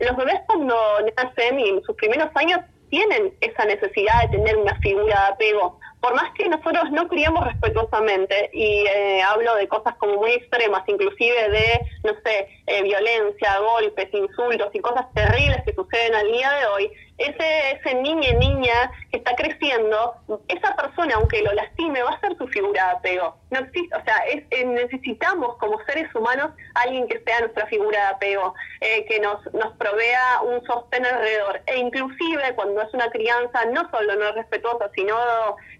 los 0.00 0.16
bebés 0.16 0.40
cuando 0.46 0.76
nacen 1.16 1.60
y 1.60 1.68
en 1.68 1.82
sus 1.82 1.96
primeros 1.96 2.30
años 2.34 2.60
tienen 2.88 3.34
esa 3.40 3.64
necesidad 3.64 4.22
de 4.22 4.38
tener 4.38 4.56
una 4.56 4.74
figura 4.76 5.20
de 5.26 5.32
apego 5.32 5.78
por 6.00 6.14
más 6.14 6.32
que 6.34 6.48
nosotros 6.48 6.90
no 6.92 7.08
criamos 7.08 7.44
respetuosamente, 7.44 8.50
y 8.52 8.86
eh, 8.86 9.22
hablo 9.22 9.54
de 9.56 9.66
cosas 9.66 9.96
como 9.96 10.14
muy 10.14 10.30
extremas, 10.30 10.82
inclusive 10.86 11.50
de, 11.50 11.82
no 12.04 12.12
sé, 12.24 12.48
eh, 12.66 12.82
violencia, 12.82 13.58
golpes, 13.58 14.08
insultos 14.12 14.70
y 14.74 14.80
cosas 14.80 15.12
terribles 15.14 15.62
que 15.64 15.74
suceden 15.74 16.14
al 16.14 16.30
día 16.30 16.52
de 16.52 16.66
hoy, 16.66 16.92
ese, 17.18 17.72
ese 17.72 17.94
niño 17.96 18.38
niña 18.38 18.90
que 19.10 19.18
está 19.18 19.34
creciendo, 19.34 20.14
esa 20.48 20.74
persona, 20.76 21.16
aunque 21.16 21.42
lo 21.42 21.52
lastime, 21.52 22.02
va 22.02 22.10
a 22.10 22.20
ser 22.20 22.36
su 22.38 22.46
figura 22.48 22.84
de 22.84 22.90
apego. 22.90 23.36
No 23.50 23.60
existe, 23.60 23.96
o 23.96 24.04
sea, 24.04 24.16
es, 24.30 24.44
eh, 24.50 24.64
necesitamos 24.64 25.56
como 25.58 25.78
seres 25.84 26.12
humanos 26.14 26.50
alguien 26.74 27.08
que 27.08 27.20
sea 27.20 27.40
nuestra 27.40 27.66
figura 27.66 27.98
de 27.98 28.06
apego, 28.06 28.54
eh, 28.80 29.04
que 29.06 29.18
nos, 29.20 29.52
nos 29.52 29.76
provea 29.76 30.42
un 30.42 30.64
sostén 30.64 31.04
alrededor. 31.04 31.60
E 31.66 31.78
inclusive 31.78 32.54
cuando 32.54 32.82
es 32.82 32.94
una 32.94 33.10
crianza 33.10 33.64
no 33.66 33.90
solo 33.90 34.14
no 34.16 34.32
respetuosa, 34.32 34.90
sino 34.94 35.16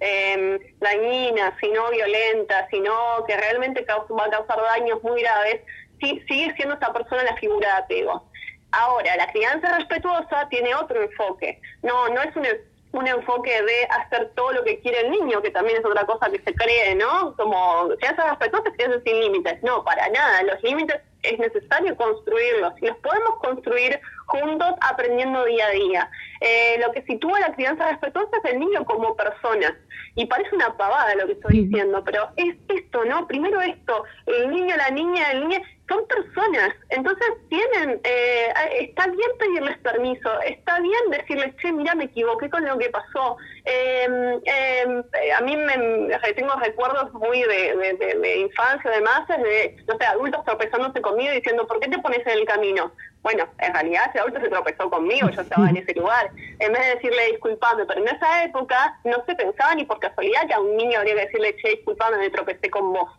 eh, 0.00 0.74
dañina, 0.80 1.56
sino 1.60 1.90
violenta, 1.90 2.66
sino 2.70 3.24
que 3.26 3.36
realmente 3.36 3.86
va 3.88 4.24
a 4.24 4.30
causar 4.30 4.60
daños 4.62 5.02
muy 5.02 5.22
graves, 5.22 5.62
sigue 6.00 6.54
siendo 6.56 6.74
esta 6.74 6.92
persona 6.92 7.22
la 7.24 7.36
figura 7.36 7.68
de 7.68 7.78
apego. 7.82 8.27
Ahora, 8.72 9.16
la 9.16 9.30
crianza 9.32 9.76
respetuosa 9.76 10.48
tiene 10.50 10.74
otro 10.74 11.02
enfoque. 11.02 11.60
No, 11.82 12.08
no 12.08 12.20
es 12.22 12.36
un, 12.36 12.46
un 12.92 13.06
enfoque 13.06 13.50
de 13.50 13.84
hacer 13.90 14.30
todo 14.34 14.52
lo 14.52 14.64
que 14.64 14.80
quiere 14.80 15.00
el 15.00 15.10
niño, 15.10 15.40
que 15.40 15.50
también 15.50 15.78
es 15.78 15.84
otra 15.84 16.04
cosa 16.04 16.30
que 16.30 16.40
se 16.40 16.54
cree, 16.54 16.94
¿no? 16.94 17.34
Como 17.36 17.88
crianza 17.98 18.28
respetuosa, 18.28 18.70
crianza 18.72 19.00
sin 19.04 19.20
límites. 19.20 19.62
No, 19.62 19.84
para 19.84 20.08
nada. 20.10 20.42
Los 20.42 20.62
límites 20.62 21.00
es 21.22 21.38
necesario 21.38 21.96
construirlos 21.96 22.74
y 22.80 22.86
los 22.86 22.96
podemos 22.98 23.36
construir 23.40 24.00
juntos 24.26 24.74
aprendiendo 24.80 25.44
día 25.44 25.66
a 25.66 25.70
día. 25.70 26.10
Eh, 26.40 26.76
lo 26.84 26.92
que 26.92 27.02
sitúa 27.02 27.40
la 27.40 27.54
crianza 27.54 27.88
respetuosa 27.88 28.36
es 28.44 28.52
el 28.52 28.60
niño 28.60 28.84
como 28.84 29.16
persona. 29.16 29.76
Y 30.14 30.26
parece 30.26 30.54
una 30.54 30.76
pavada 30.76 31.14
lo 31.14 31.26
que 31.26 31.32
estoy 31.32 31.64
diciendo, 31.64 32.02
pero 32.04 32.28
es 32.36 32.56
esto, 32.68 33.04
¿no? 33.04 33.26
Primero 33.26 33.60
esto, 33.60 34.04
el 34.26 34.50
niño, 34.50 34.76
la 34.76 34.90
niña, 34.90 35.30
el 35.32 35.48
niño, 35.48 35.62
son 35.88 36.06
personas, 36.06 36.74
entonces 36.90 37.26
tienen, 37.48 38.00
eh, 38.04 38.52
está 38.80 39.06
bien 39.06 39.30
pedirles 39.38 39.78
permiso, 39.78 40.40
está 40.42 40.78
bien 40.80 41.10
decirles, 41.10 41.56
che, 41.56 41.72
mira, 41.72 41.94
me 41.94 42.04
equivoqué 42.04 42.50
con 42.50 42.64
lo 42.64 42.76
que 42.78 42.90
pasó. 42.90 43.36
Em, 43.64 44.40
em, 44.44 45.02
a 45.36 45.40
mí 45.40 45.56
me, 45.56 46.18
tengo 46.34 46.54
recuerdos 46.56 47.12
muy 47.14 47.42
de, 47.42 47.96
de, 48.20 48.38
infancia, 48.38 48.90
además, 48.90 49.26
de, 49.28 49.76
no 49.86 49.96
sé, 49.96 50.04
adultos 50.04 50.44
tropezándose 50.44 51.00
conmigo 51.00 51.32
diciendo, 51.32 51.66
¿por 51.66 51.80
qué 51.80 51.88
te 51.88 51.98
pones 51.98 52.20
en 52.26 52.38
el 52.38 52.44
camino? 52.44 52.92
Bueno, 53.22 53.48
en 53.58 53.72
realidad 53.72 54.04
ese 54.10 54.20
adulto 54.20 54.40
se 54.40 54.48
tropezó 54.48 54.88
conmigo, 54.90 55.28
yo 55.30 55.40
estaba 55.40 55.68
en 55.68 55.78
ese 55.78 55.94
lugar. 55.94 56.30
En 56.60 56.72
vez 56.72 56.82
de 56.82 56.94
decirle 56.94 57.32
disculpame, 57.32 57.84
pero 57.86 58.00
en 58.00 58.08
esa 58.08 58.44
época 58.44 58.98
no 59.04 59.24
se 59.26 59.34
pensaba 59.34 59.74
ni 59.74 59.84
por 59.84 59.98
casualidad 59.98 60.46
que 60.46 60.54
a 60.54 60.60
un 60.60 60.76
niño 60.76 60.98
habría 60.98 61.14
que 61.14 61.26
decirle, 61.26 61.56
che, 61.56 61.70
disculpame, 61.70 62.18
me 62.18 62.30
tropecé 62.30 62.70
con 62.70 62.92
vos. 62.92 63.10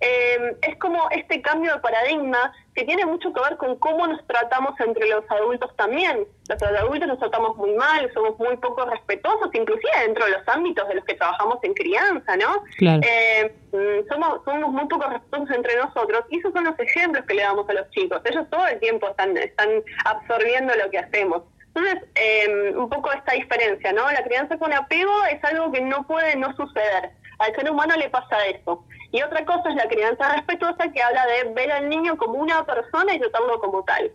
Eh, 0.00 0.56
es 0.62 0.76
como 0.78 1.08
este 1.10 1.40
cambio 1.40 1.74
de 1.74 1.80
paradigma 1.80 2.52
que 2.74 2.84
tiene 2.84 3.06
mucho 3.06 3.32
que 3.32 3.40
ver 3.40 3.56
con 3.56 3.78
cómo 3.78 4.06
nos 4.06 4.26
tratamos 4.26 4.78
entre 4.80 5.08
los 5.08 5.24
adultos 5.30 5.74
también. 5.76 6.26
Los 6.48 6.62
adultos 6.62 7.08
nos 7.08 7.18
tratamos 7.18 7.56
muy 7.56 7.72
mal, 7.74 8.10
somos 8.12 8.38
muy 8.38 8.56
poco 8.56 8.84
respetuosos, 8.86 9.50
inclusive 9.54 9.90
dentro 10.00 10.24
de 10.26 10.32
los 10.32 10.48
ámbitos 10.48 10.86
de 10.88 10.96
los 10.96 11.04
que 11.04 11.14
trabajamos 11.14 11.58
en 11.62 11.74
crianza, 11.74 12.36
¿no? 12.36 12.64
Eh, 12.80 13.54
mm, 13.72 14.08
somos, 14.08 14.40
somos 14.44 14.72
muy 14.72 14.86
poco 14.86 15.08
respetuosos 15.08 15.56
entre 15.56 15.76
nosotros 15.76 16.24
y 16.30 16.38
esos 16.38 16.52
son 16.52 16.64
los 16.64 16.78
ejemplos 16.78 17.24
que 17.26 17.34
le 17.34 17.42
damos 17.42 17.68
a 17.68 17.72
los 17.74 17.88
chicos. 17.90 18.20
Ellos 18.24 18.46
todo 18.50 18.66
el 18.66 18.80
tiempo 18.80 19.08
están, 19.08 19.36
están 19.36 19.70
absorbiendo 20.04 20.74
lo 20.74 20.90
que 20.90 20.98
hacemos. 20.98 21.42
Entonces, 21.74 22.08
eh, 22.14 22.72
un 22.76 22.88
poco 22.88 23.12
esta 23.12 23.32
diferencia, 23.32 23.92
¿no? 23.92 24.10
La 24.10 24.22
crianza 24.22 24.56
con 24.58 24.72
apego 24.72 25.12
es 25.30 25.42
algo 25.44 25.72
que 25.72 25.80
no 25.80 26.06
puede 26.06 26.36
no 26.36 26.54
suceder. 26.56 27.10
Al 27.38 27.54
ser 27.54 27.70
humano 27.70 27.96
le 27.96 28.08
pasa 28.10 28.46
eso. 28.46 28.84
Y 29.14 29.22
otra 29.22 29.46
cosa 29.46 29.70
es 29.70 29.76
la 29.76 29.86
crianza 29.86 30.28
respetuosa 30.34 30.90
que 30.92 31.00
habla 31.00 31.24
de 31.26 31.54
ver 31.54 31.70
al 31.70 31.88
niño 31.88 32.16
como 32.16 32.32
una 32.32 32.66
persona 32.66 33.14
y 33.14 33.20
tratarlo 33.20 33.60
como 33.60 33.84
tal. 33.84 34.10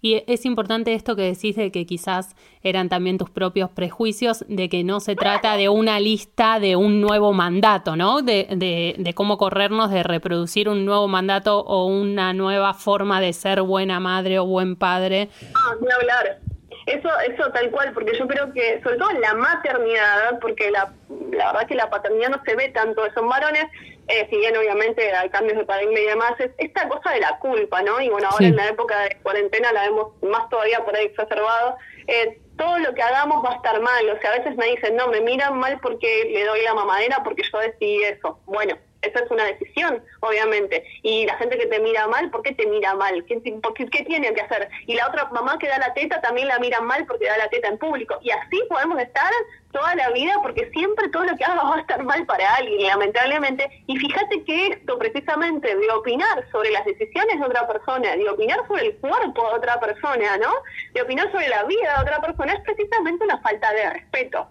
Y 0.00 0.24
es 0.26 0.46
importante 0.46 0.94
esto 0.94 1.16
que 1.16 1.22
decís 1.22 1.54
de 1.54 1.70
que 1.70 1.84
quizás 1.84 2.34
eran 2.62 2.88
también 2.88 3.18
tus 3.18 3.28
propios 3.28 3.68
prejuicios, 3.68 4.46
de 4.48 4.70
que 4.70 4.84
no 4.84 5.00
se 5.00 5.16
trata 5.16 5.58
de 5.58 5.68
una 5.68 6.00
lista 6.00 6.60
de 6.60 6.76
un 6.76 7.02
nuevo 7.02 7.34
mandato, 7.34 7.94
¿no? 7.94 8.22
De, 8.22 8.48
de, 8.56 8.94
de 8.96 9.12
cómo 9.12 9.36
corrernos 9.36 9.90
de 9.90 10.02
reproducir 10.02 10.70
un 10.70 10.86
nuevo 10.86 11.08
mandato 11.08 11.60
o 11.60 11.84
una 11.84 12.32
nueva 12.32 12.72
forma 12.72 13.20
de 13.20 13.34
ser 13.34 13.60
buena 13.60 14.00
madre 14.00 14.38
o 14.38 14.46
buen 14.46 14.76
padre. 14.76 15.28
Ah, 15.54 15.74
ni 15.78 15.90
hablar. 15.90 16.47
Eso, 16.88 17.10
eso 17.20 17.50
tal 17.52 17.70
cual, 17.70 17.92
porque 17.92 18.16
yo 18.18 18.26
creo 18.26 18.52
que, 18.52 18.80
sobre 18.82 18.96
todo 18.96 19.10
en 19.10 19.20
la 19.20 19.34
maternidad, 19.34 20.38
porque 20.40 20.70
la, 20.70 20.92
la 21.30 21.52
verdad 21.52 21.68
que 21.68 21.74
la 21.74 21.90
paternidad 21.90 22.30
no 22.30 22.42
se 22.44 22.54
ve 22.54 22.68
tanto, 22.70 23.02
son 23.14 23.28
varones, 23.28 23.66
eh, 24.08 24.26
si 24.30 24.38
bien 24.38 24.56
obviamente 24.56 25.12
hay 25.12 25.28
cambios 25.28 25.58
de 25.58 25.66
paradigma 25.66 26.00
y 26.00 26.06
demás, 26.06 26.32
es 26.38 26.50
esta 26.56 26.88
cosa 26.88 27.10
de 27.10 27.20
la 27.20 27.38
culpa, 27.40 27.82
¿no? 27.82 28.00
Y 28.00 28.08
bueno, 28.08 28.28
ahora 28.30 28.46
en 28.46 28.56
la 28.56 28.68
época 28.68 28.98
de 29.00 29.16
cuarentena 29.22 29.70
la 29.72 29.82
vemos 29.82 30.12
más 30.22 30.48
todavía 30.48 30.82
por 30.82 30.96
ahí 30.96 31.04
exacerbado. 31.04 31.76
Eh, 32.06 32.40
todo 32.56 32.78
lo 32.78 32.94
que 32.94 33.02
hagamos 33.02 33.44
va 33.44 33.52
a 33.52 33.56
estar 33.56 33.78
mal, 33.80 34.08
o 34.08 34.18
sea, 34.20 34.32
a 34.32 34.38
veces 34.38 34.56
me 34.56 34.66
dicen, 34.66 34.96
no, 34.96 35.08
me 35.08 35.20
miran 35.20 35.58
mal 35.58 35.78
porque 35.80 36.24
le 36.32 36.44
doy 36.44 36.62
la 36.62 36.74
mamadera 36.74 37.22
porque 37.22 37.42
yo 37.42 37.58
decidí 37.58 38.02
eso. 38.02 38.40
Bueno, 38.46 38.76
esa 39.02 39.20
es 39.20 39.30
una 39.30 39.44
decisión, 39.44 40.02
obviamente. 40.20 40.84
Y 41.02 41.26
la 41.26 41.36
gente 41.36 41.58
que 41.58 41.66
te 41.66 41.80
mira 41.80 42.06
mal, 42.08 42.30
¿por 42.30 42.42
qué 42.42 42.52
te 42.54 42.66
mira 42.66 42.94
mal? 42.94 43.24
¿Qué, 43.26 43.40
qué, 43.40 44.04
tiene 44.04 44.32
que 44.34 44.40
hacer? 44.40 44.68
Y 44.86 44.94
la 44.94 45.08
otra 45.08 45.26
mamá 45.26 45.58
que 45.58 45.68
da 45.68 45.78
la 45.78 45.94
teta 45.94 46.20
también 46.20 46.48
la 46.48 46.58
mira 46.58 46.80
mal 46.80 47.06
porque 47.06 47.26
da 47.26 47.38
la 47.38 47.48
teta 47.48 47.68
en 47.68 47.78
público. 47.78 48.18
Y 48.22 48.30
así 48.30 48.60
podemos 48.68 48.98
estar 49.00 49.30
toda 49.72 49.94
la 49.94 50.10
vida 50.10 50.34
porque 50.42 50.70
siempre 50.72 51.08
todo 51.08 51.24
lo 51.24 51.36
que 51.36 51.44
hagas 51.44 51.64
va 51.64 51.76
a 51.76 51.80
estar 51.80 52.02
mal 52.02 52.24
para 52.26 52.54
alguien, 52.54 52.86
lamentablemente. 52.86 53.68
Y 53.86 53.96
fíjate 53.96 54.44
que 54.44 54.68
esto 54.68 54.98
precisamente 54.98 55.74
de 55.74 55.90
opinar 55.90 56.46
sobre 56.50 56.70
las 56.70 56.84
decisiones 56.84 57.38
de 57.38 57.46
otra 57.46 57.66
persona, 57.66 58.16
de 58.16 58.28
opinar 58.28 58.60
sobre 58.66 58.86
el 58.86 58.96
cuerpo 58.96 59.48
de 59.48 59.54
otra 59.56 59.80
persona, 59.80 60.36
¿no? 60.38 60.52
De 60.94 61.02
opinar 61.02 61.30
sobre 61.30 61.48
la 61.48 61.64
vida 61.64 61.94
de 61.96 62.02
otra 62.02 62.20
persona 62.20 62.52
es 62.54 62.60
precisamente 62.60 63.24
una 63.24 63.38
falta 63.38 63.72
de 63.72 63.90
respeto. 63.90 64.48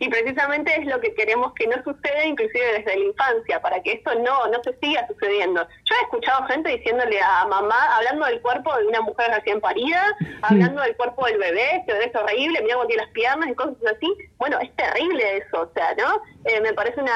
y 0.00 0.08
precisamente 0.08 0.74
es 0.80 0.86
lo 0.86 1.00
que 1.00 1.14
queremos 1.14 1.52
que 1.54 1.66
no 1.66 1.76
suceda 1.82 2.24
inclusive 2.24 2.72
desde 2.78 2.96
la 2.96 3.04
infancia, 3.06 3.60
para 3.60 3.82
que 3.82 3.92
esto 3.92 4.14
no, 4.16 4.46
no 4.48 4.62
se 4.62 4.76
siga 4.78 5.06
sucediendo. 5.06 5.66
Yo 5.84 5.94
he 5.96 6.02
escuchado 6.02 6.46
gente 6.46 6.70
diciéndole 6.70 7.20
a 7.20 7.46
mamá, 7.46 7.96
hablando 7.96 8.26
del 8.26 8.40
cuerpo 8.40 8.76
de 8.76 8.86
una 8.86 9.00
mujer 9.02 9.30
recién 9.30 9.60
parida, 9.60 10.02
hablando 10.42 10.82
del 10.82 10.96
cuerpo 10.96 11.26
del 11.26 11.38
bebé, 11.38 11.76
este 11.76 11.92
bebé 11.92 12.06
es 12.06 12.14
horrible, 12.14 12.62
mira 12.62 12.74
cómo 12.74 12.86
tiene 12.86 13.02
las 13.02 13.12
piernas 13.12 13.48
y 13.50 13.54
cosas 13.54 13.76
así. 13.94 14.08
Bueno, 14.38 14.58
es 14.60 14.74
terrible 14.76 15.38
eso, 15.38 15.62
o 15.62 15.70
sea, 15.74 15.94
¿no? 15.94 16.22
Eh, 16.44 16.60
me 16.60 16.72
parece 16.72 17.00
una, 17.00 17.12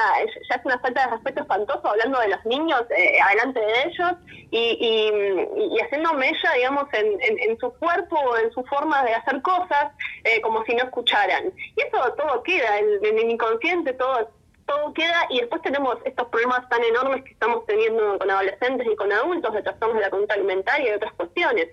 ya 0.49 0.55
es 0.55 0.65
una 0.65 0.79
falta 0.79 1.05
de 1.05 1.11
respeto 1.11 1.41
espantoso 1.41 1.87
hablando 1.87 2.19
de 2.19 2.29
los 2.29 2.45
niños 2.45 2.83
eh, 2.95 3.19
adelante 3.21 3.59
de 3.59 3.83
ellos 3.83 4.11
y, 4.51 4.77
y, 4.79 5.75
y 5.75 5.81
haciendo 5.81 6.13
mella, 6.13 6.51
digamos, 6.55 6.85
en, 6.93 7.19
en, 7.21 7.57
su 7.59 7.71
cuerpo 7.73 8.17
o 8.19 8.37
en 8.37 8.51
su 8.51 8.63
forma 8.65 9.03
de 9.03 9.13
hacer 9.13 9.41
cosas 9.41 9.93
eh, 10.23 10.41
como 10.41 10.63
si 10.65 10.75
no 10.75 10.83
escucharan. 10.83 11.51
Y 11.75 11.81
eso 11.81 12.13
todo 12.13 12.43
queda, 12.43 12.79
en, 12.79 13.17
el 13.17 13.29
inconsciente 13.29 13.93
todo 13.93 14.29
todo 14.67 14.93
queda 14.93 15.27
y 15.29 15.41
después 15.41 15.61
tenemos 15.61 15.95
estos 16.05 16.27
problemas 16.29 16.67
tan 16.69 16.83
enormes 16.83 17.23
que 17.23 17.33
estamos 17.33 17.67
teniendo 17.67 18.17
con 18.17 18.31
adolescentes 18.31 18.87
y 18.91 18.95
con 18.95 19.11
adultos 19.11 19.53
de 19.53 19.61
trastornos 19.61 19.97
de 19.97 20.01
la 20.01 20.09
conducta 20.09 20.33
alimentaria 20.33 20.91
y 20.91 20.95
otras 20.95 21.13
cuestiones. 21.13 21.67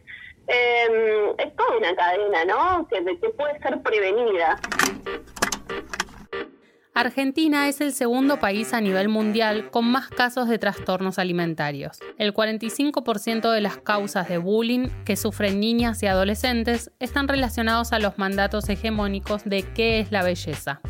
Eh, 0.46 1.34
es 1.38 1.56
toda 1.56 1.76
una 1.78 1.94
cadena, 1.94 2.44
¿no? 2.44 2.86
Que, 2.88 3.02
que 3.18 3.30
puede 3.30 3.58
ser 3.60 3.80
prevenida. 3.82 4.58
Argentina 6.94 7.68
es 7.68 7.80
el 7.80 7.94
segundo 7.94 8.38
país 8.38 8.74
a 8.74 8.80
nivel 8.82 9.08
mundial 9.08 9.70
con 9.70 9.86
más 9.86 10.08
casos 10.08 10.46
de 10.46 10.58
trastornos 10.58 11.18
alimentarios. 11.18 11.98
El 12.18 12.34
45% 12.34 13.50
de 13.50 13.60
las 13.62 13.78
causas 13.78 14.28
de 14.28 14.36
bullying 14.36 14.88
que 15.06 15.16
sufren 15.16 15.58
niñas 15.58 16.02
y 16.02 16.06
adolescentes 16.06 16.92
están 17.00 17.28
relacionados 17.28 17.94
a 17.94 17.98
los 17.98 18.18
mandatos 18.18 18.68
hegemónicos 18.68 19.42
de 19.44 19.62
qué 19.62 20.00
es 20.00 20.12
la 20.12 20.22
belleza. 20.22 20.82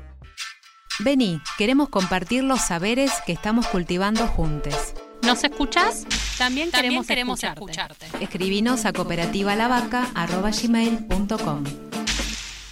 Vení, 1.00 1.40
queremos 1.58 1.88
compartir 1.88 2.44
los 2.44 2.60
saberes 2.60 3.10
que 3.26 3.32
estamos 3.32 3.66
cultivando 3.66 4.28
juntos. 4.28 4.94
¿Nos 5.22 5.42
escuchás? 5.42 6.06
También, 6.38 6.70
queremos, 6.70 7.08
escucharte. 7.42 8.06
Escribinos 8.20 8.84
a 8.84 8.92
cooperativalabaca.com. 8.92 11.64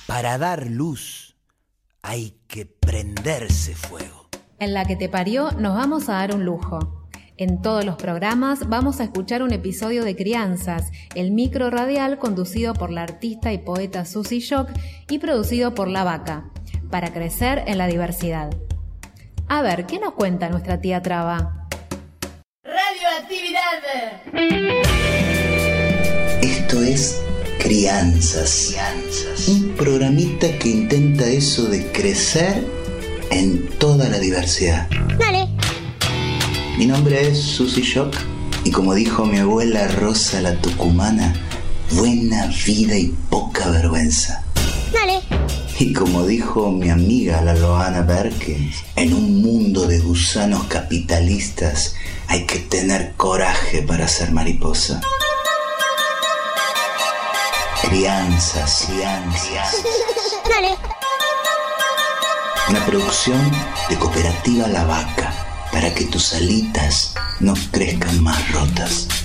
Para 0.06 0.38
dar 0.38 0.66
luz 0.66 1.34
hay 2.02 2.38
que 2.46 2.66
prenderse 2.66 3.74
fuego. 3.74 4.28
En 4.58 4.74
la 4.74 4.84
que 4.84 4.96
te 4.96 5.08
parió 5.08 5.52
nos 5.52 5.74
vamos 5.76 6.08
a 6.08 6.14
dar 6.14 6.34
un 6.34 6.44
lujo 6.44 7.01
en 7.36 7.62
todos 7.62 7.84
los 7.84 7.96
programas 7.96 8.68
vamos 8.68 9.00
a 9.00 9.04
escuchar 9.04 9.42
un 9.42 9.52
episodio 9.52 10.04
de 10.04 10.16
Crianzas, 10.16 10.90
el 11.14 11.30
micro 11.30 11.70
radial 11.70 12.18
conducido 12.18 12.74
por 12.74 12.90
la 12.90 13.02
artista 13.02 13.52
y 13.52 13.58
poeta 13.58 14.04
Susie 14.04 14.40
Shock 14.40 14.68
y 15.08 15.18
producido 15.18 15.74
por 15.74 15.88
La 15.88 16.04
Vaca, 16.04 16.50
para 16.90 17.12
crecer 17.12 17.64
en 17.66 17.78
la 17.78 17.86
diversidad. 17.86 18.50
A 19.48 19.62
ver, 19.62 19.86
¿qué 19.86 19.98
nos 19.98 20.14
cuenta 20.14 20.48
nuestra 20.48 20.80
tía 20.80 21.02
Traba? 21.02 21.68
Radioactividad. 22.64 23.82
Esto 26.42 26.82
es 26.82 27.22
Crianzas, 27.58 28.74
un 29.48 29.74
programita 29.76 30.58
que 30.58 30.68
intenta 30.68 31.26
eso 31.26 31.64
de 31.64 31.86
crecer 31.92 32.64
en 33.30 33.68
toda 33.78 34.08
la 34.08 34.18
diversidad. 34.18 34.88
Dale. 35.18 35.48
Mi 36.82 36.88
nombre 36.88 37.28
es 37.28 37.40
Susy 37.40 37.80
Shock 37.80 38.12
y 38.64 38.72
como 38.72 38.92
dijo 38.92 39.24
mi 39.24 39.38
abuela 39.38 39.86
Rosa 39.86 40.40
la 40.40 40.60
Tucumana, 40.60 41.32
buena 41.92 42.52
vida 42.66 42.98
y 42.98 43.14
poca 43.30 43.68
vergüenza. 43.68 44.44
Dale. 44.92 45.20
Y 45.78 45.92
como 45.92 46.26
dijo 46.26 46.72
mi 46.72 46.90
amiga 46.90 47.40
la 47.40 47.54
Loana 47.54 48.02
Berkins, 48.02 48.82
en 48.96 49.14
un 49.14 49.40
mundo 49.42 49.86
de 49.86 50.00
gusanos 50.00 50.64
capitalistas 50.64 51.94
hay 52.26 52.46
que 52.46 52.58
tener 52.58 53.12
coraje 53.16 53.82
para 53.82 54.08
ser 54.08 54.32
mariposa. 54.32 55.00
Crianzas, 57.80 58.88
crianzas. 58.88 59.76
Dale. 60.50 60.74
Una 62.70 62.84
producción 62.84 63.40
de 63.88 63.96
Cooperativa 64.00 64.66
La 64.66 64.84
Vaca 64.84 65.31
para 65.82 65.94
que 65.96 66.04
tus 66.04 66.32
alitas 66.34 67.12
no 67.40 67.54
crezcan 67.72 68.22
más 68.22 68.52
rotas. 68.52 69.21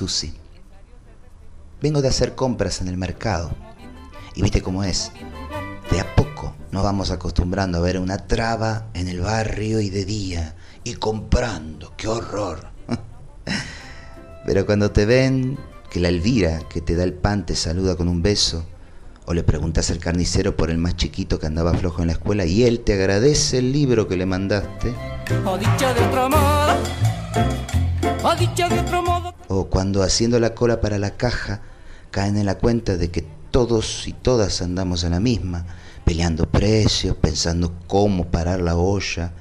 Susi. 0.00 0.32
Vengo 1.82 2.00
de 2.00 2.08
hacer 2.08 2.34
compras 2.34 2.80
en 2.80 2.88
el 2.88 2.96
mercado. 2.96 3.50
Y 4.34 4.40
viste 4.40 4.62
cómo 4.62 4.82
es. 4.82 5.12
De 5.90 6.00
a 6.00 6.14
poco 6.14 6.54
nos 6.72 6.82
vamos 6.82 7.10
acostumbrando 7.10 7.76
a 7.76 7.80
ver 7.82 7.98
una 7.98 8.26
traba 8.26 8.86
en 8.94 9.08
el 9.08 9.20
barrio 9.20 9.78
y 9.78 9.90
de 9.90 10.06
día. 10.06 10.56
Y 10.84 10.94
comprando. 10.94 11.92
¡Qué 11.98 12.08
horror! 12.08 12.68
Pero 14.46 14.64
cuando 14.64 14.90
te 14.90 15.04
ven 15.04 15.58
que 15.90 16.00
la 16.00 16.08
Elvira 16.08 16.60
que 16.70 16.80
te 16.80 16.96
da 16.96 17.04
el 17.04 17.12
pan 17.12 17.44
te 17.44 17.54
saluda 17.54 17.94
con 17.94 18.08
un 18.08 18.22
beso, 18.22 18.64
o 19.26 19.34
le 19.34 19.42
preguntas 19.42 19.90
al 19.90 19.98
carnicero 19.98 20.56
por 20.56 20.70
el 20.70 20.78
más 20.78 20.96
chiquito 20.96 21.38
que 21.38 21.46
andaba 21.46 21.74
flojo 21.74 22.00
en 22.00 22.06
la 22.06 22.14
escuela 22.14 22.46
y 22.46 22.64
él 22.64 22.80
te 22.80 22.94
agradece 22.94 23.58
el 23.58 23.70
libro 23.70 24.08
que 24.08 24.16
le 24.16 24.24
mandaste. 24.24 24.94
De 27.34 27.89
o 29.48 29.66
cuando 29.66 30.02
haciendo 30.02 30.38
la 30.38 30.54
cola 30.54 30.80
para 30.80 30.98
la 30.98 31.16
caja 31.16 31.60
caen 32.10 32.36
en 32.36 32.46
la 32.46 32.56
cuenta 32.56 32.96
de 32.96 33.10
que 33.10 33.26
todos 33.50 34.06
y 34.06 34.12
todas 34.12 34.62
andamos 34.62 35.04
a 35.04 35.10
la 35.10 35.20
misma, 35.20 35.66
peleando 36.04 36.48
precios, 36.48 37.16
pensando 37.16 37.74
cómo 37.86 38.26
parar 38.26 38.60
la 38.60 38.76
olla, 38.76 39.32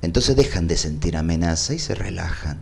entonces 0.00 0.36
dejan 0.36 0.68
de 0.68 0.76
sentir 0.76 1.16
amenaza 1.16 1.74
y 1.74 1.78
se 1.78 1.94
relajan. 1.94 2.60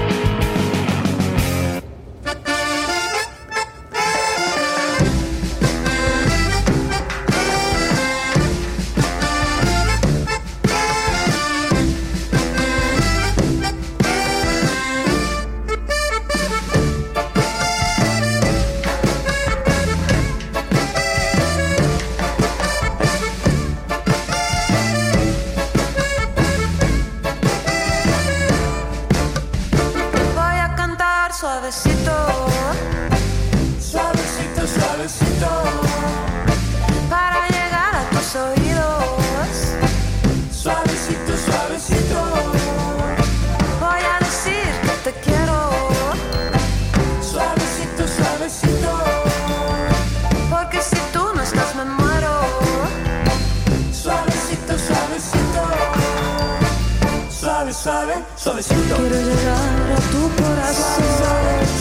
Suave, 57.82 58.13
suave, 58.13 58.24
suavecito. 58.38 58.96
Quiero 58.96 59.15
llegar 59.15 59.58
a 59.91 60.02
tu 60.12 60.22
corazón 60.41 61.04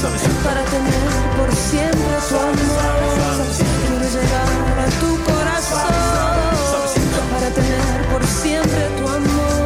suavecito. 0.00 0.40
para 0.44 0.62
tener 0.64 1.02
por 1.36 1.54
siempre 1.54 2.16
tu 2.28 2.36
amor. 2.36 2.56
Quiero 3.86 4.06
llegar 4.16 4.48
a 4.78 4.90
tu 5.00 5.10
corazón 5.24 5.90
para 7.32 7.48
tener 7.50 8.06
por 8.12 8.24
siempre 8.24 8.88
tu 8.98 9.08
amor. 9.08 9.59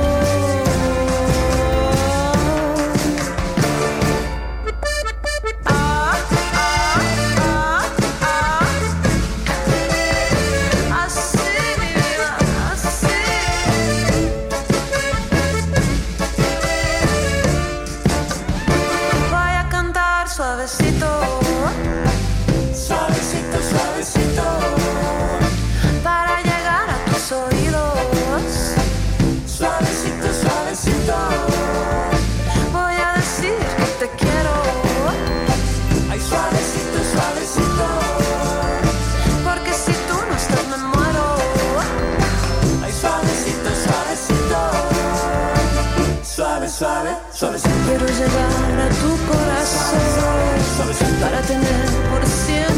Quiero 46.77 48.05
llegar 48.05 48.81
a 48.81 48.89
tu 48.89 49.11
corazón. 49.31 50.01
Para 51.21 51.41
tener 51.43 51.87
por 52.11 52.27
siempre 52.27 52.74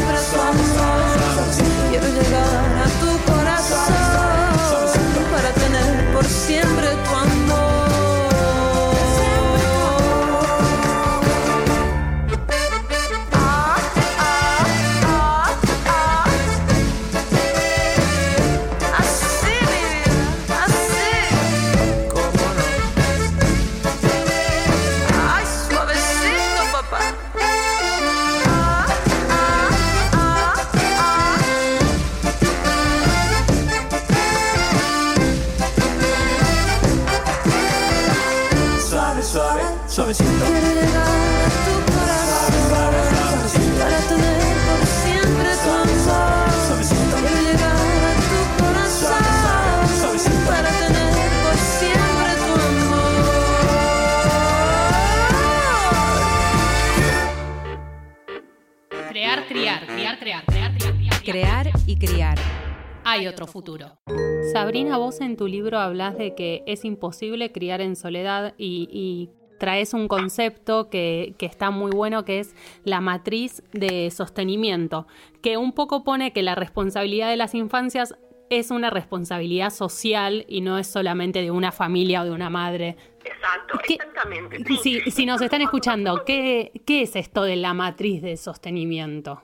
otro 63.37 63.45
futuro. 63.45 63.99
Sabrina, 64.51 64.97
vos 64.97 65.21
en 65.21 65.37
tu 65.37 65.47
libro 65.47 65.77
hablas 65.77 66.17
de 66.17 66.33
que 66.33 66.63
es 66.65 66.83
imposible 66.85 67.51
criar 67.51 67.81
en 67.81 67.95
soledad 67.95 68.55
y, 68.57 69.29
traes 69.59 69.95
un 69.95 70.07
concepto 70.07 70.87
que, 70.91 71.33
está 71.39 71.71
muy 71.71 71.89
bueno, 71.89 72.23
que 72.25 72.39
es 72.39 72.55
la 72.83 73.01
matriz 73.01 73.63
de 73.73 74.11
sostenimiento, 74.11 75.07
que 75.41 75.57
un 75.57 75.71
poco 75.73 76.03
pone 76.03 76.31
que 76.31 76.43
la 76.43 76.53
responsabilidad 76.53 77.27
de 77.27 77.37
las 77.37 77.55
infancias 77.55 78.13
es 78.51 78.69
una 78.69 78.91
responsabilidad 78.91 79.71
social 79.71 80.45
y 80.47 80.61
no 80.61 80.77
es 80.77 80.85
solamente 80.85 81.41
de 81.41 81.49
una 81.49 81.71
familia 81.71 82.21
o 82.21 82.25
de 82.25 82.31
una 82.31 82.51
madre. 82.51 82.97
Exacto, 83.25 83.79
exactamente. 83.89 84.63
Si, 84.83 84.99
si, 85.09 85.25
nos 85.25 85.41
están 85.41 85.63
escuchando, 85.63 86.23
¿qué, 86.23 86.71
¿qué 86.85 87.01
es 87.01 87.15
esto 87.15 87.41
de 87.41 87.55
la 87.55 87.73
matriz 87.73 88.21
de 88.21 88.37
sostenimiento? 88.37 89.41